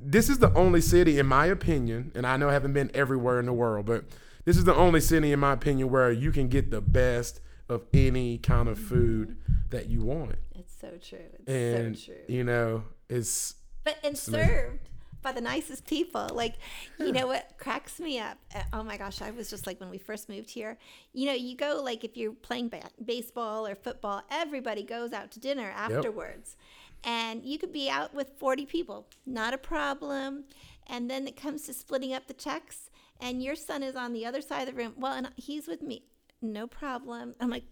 [0.00, 3.38] this is the only city, in my opinion, and I know I haven't been everywhere
[3.38, 4.04] in the world, but
[4.44, 7.84] this is the only city, in my opinion, where you can get the best of
[7.94, 9.36] any kind of food
[9.70, 10.34] that you want.
[10.82, 11.26] It's so true.
[11.40, 12.22] It's And so true.
[12.28, 13.54] you know, it's
[13.84, 14.34] but and amazing.
[14.34, 14.88] served
[15.22, 16.28] by the nicest people.
[16.32, 16.54] Like,
[16.98, 18.38] you know what cracks me up?
[18.54, 20.78] Uh, Oh my gosh, I was just like when we first moved here.
[21.12, 25.30] You know, you go like if you're playing ba- baseball or football, everybody goes out
[25.32, 26.56] to dinner afterwards,
[27.04, 30.44] and you could be out with forty people, not a problem.
[30.86, 34.26] And then it comes to splitting up the checks, and your son is on the
[34.26, 34.94] other side of the room.
[34.96, 36.04] Well, and he's with me,
[36.42, 37.34] no problem.
[37.40, 37.64] I'm like.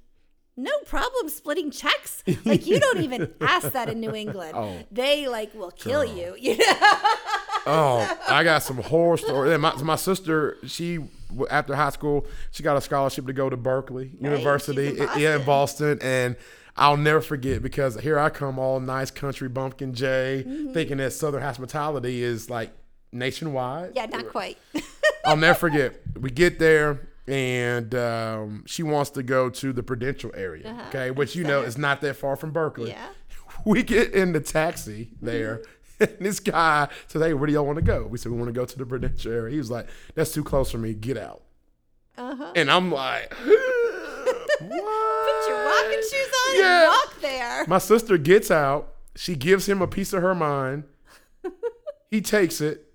[0.60, 2.22] No problem splitting checks.
[2.44, 4.52] Like you don't even ask that in New England.
[4.56, 4.76] Oh.
[4.90, 6.34] They like will kill you.
[6.38, 6.64] You know.
[7.70, 9.58] Oh, I got some horror stories.
[9.58, 11.00] My, my sister, she
[11.50, 15.16] after high school, she got a scholarship to go to Berklee University, She's in i-
[15.18, 16.34] yeah, in Boston, and
[16.78, 20.72] I'll never forget because here I come, all nice country bumpkin Jay, Mm-hmm.
[20.72, 22.70] thinking that Southern hospitality is like
[23.12, 23.92] nationwide.
[23.94, 24.56] Yeah, not quite.
[25.26, 25.94] I'll never forget.
[26.18, 30.68] We get there, and um, she wants to go to the Prudential area.
[30.70, 30.82] Uh-huh.
[30.88, 32.88] Okay, which you know is not that far from Berklee.
[32.88, 33.06] Yeah.
[33.64, 35.62] We get in the taxi there.
[36.00, 38.06] And this guy says, Hey, where do y'all want to go?
[38.06, 39.50] We said, We want to go to the Prudential area.
[39.50, 40.94] He was like, That's too close for me.
[40.94, 41.42] Get out.
[42.16, 42.52] Uh-huh.
[42.54, 44.60] And I'm like, What?
[44.60, 46.82] Put your walking shoes on Yeah.
[46.82, 47.64] and walk there.
[47.66, 48.94] My sister gets out.
[49.16, 50.84] She gives him a piece of her mind.
[52.12, 52.92] he takes it,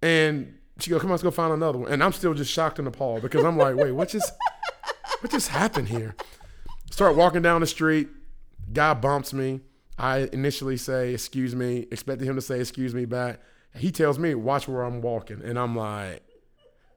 [0.00, 2.78] and she goes, "Come on, let's go find another one." And I'm still just shocked
[2.78, 4.32] and appalled because I'm like, "Wait, what just,
[5.20, 6.14] what just happened here?"
[6.90, 8.08] Start walking down the street.
[8.72, 9.60] Guy bumps me.
[9.98, 13.40] I initially say, "Excuse me," expecting him to say, "Excuse me" back.
[13.74, 16.22] He tells me, "Watch where I'm walking," and I'm like,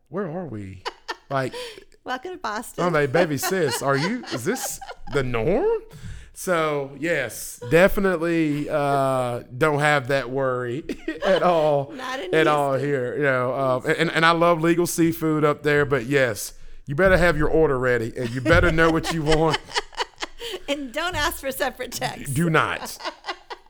[0.09, 0.83] "Where are we?"
[1.29, 1.53] Like,
[2.05, 2.83] Welcome to Boston.
[2.83, 4.25] I'm like, baby sis, are you?
[4.33, 4.77] Is this
[5.13, 5.81] the norm?
[6.35, 10.83] So yes, definitely uh, don't have that worry
[11.25, 11.91] at all.
[11.95, 13.15] Not in at all here.
[13.15, 16.53] You know, um, and and I love legal seafood up there, but yes,
[16.87, 19.57] you better have your order ready, and you better know what you want.
[20.67, 22.31] and don't ask for separate checks.
[22.31, 22.97] Do not,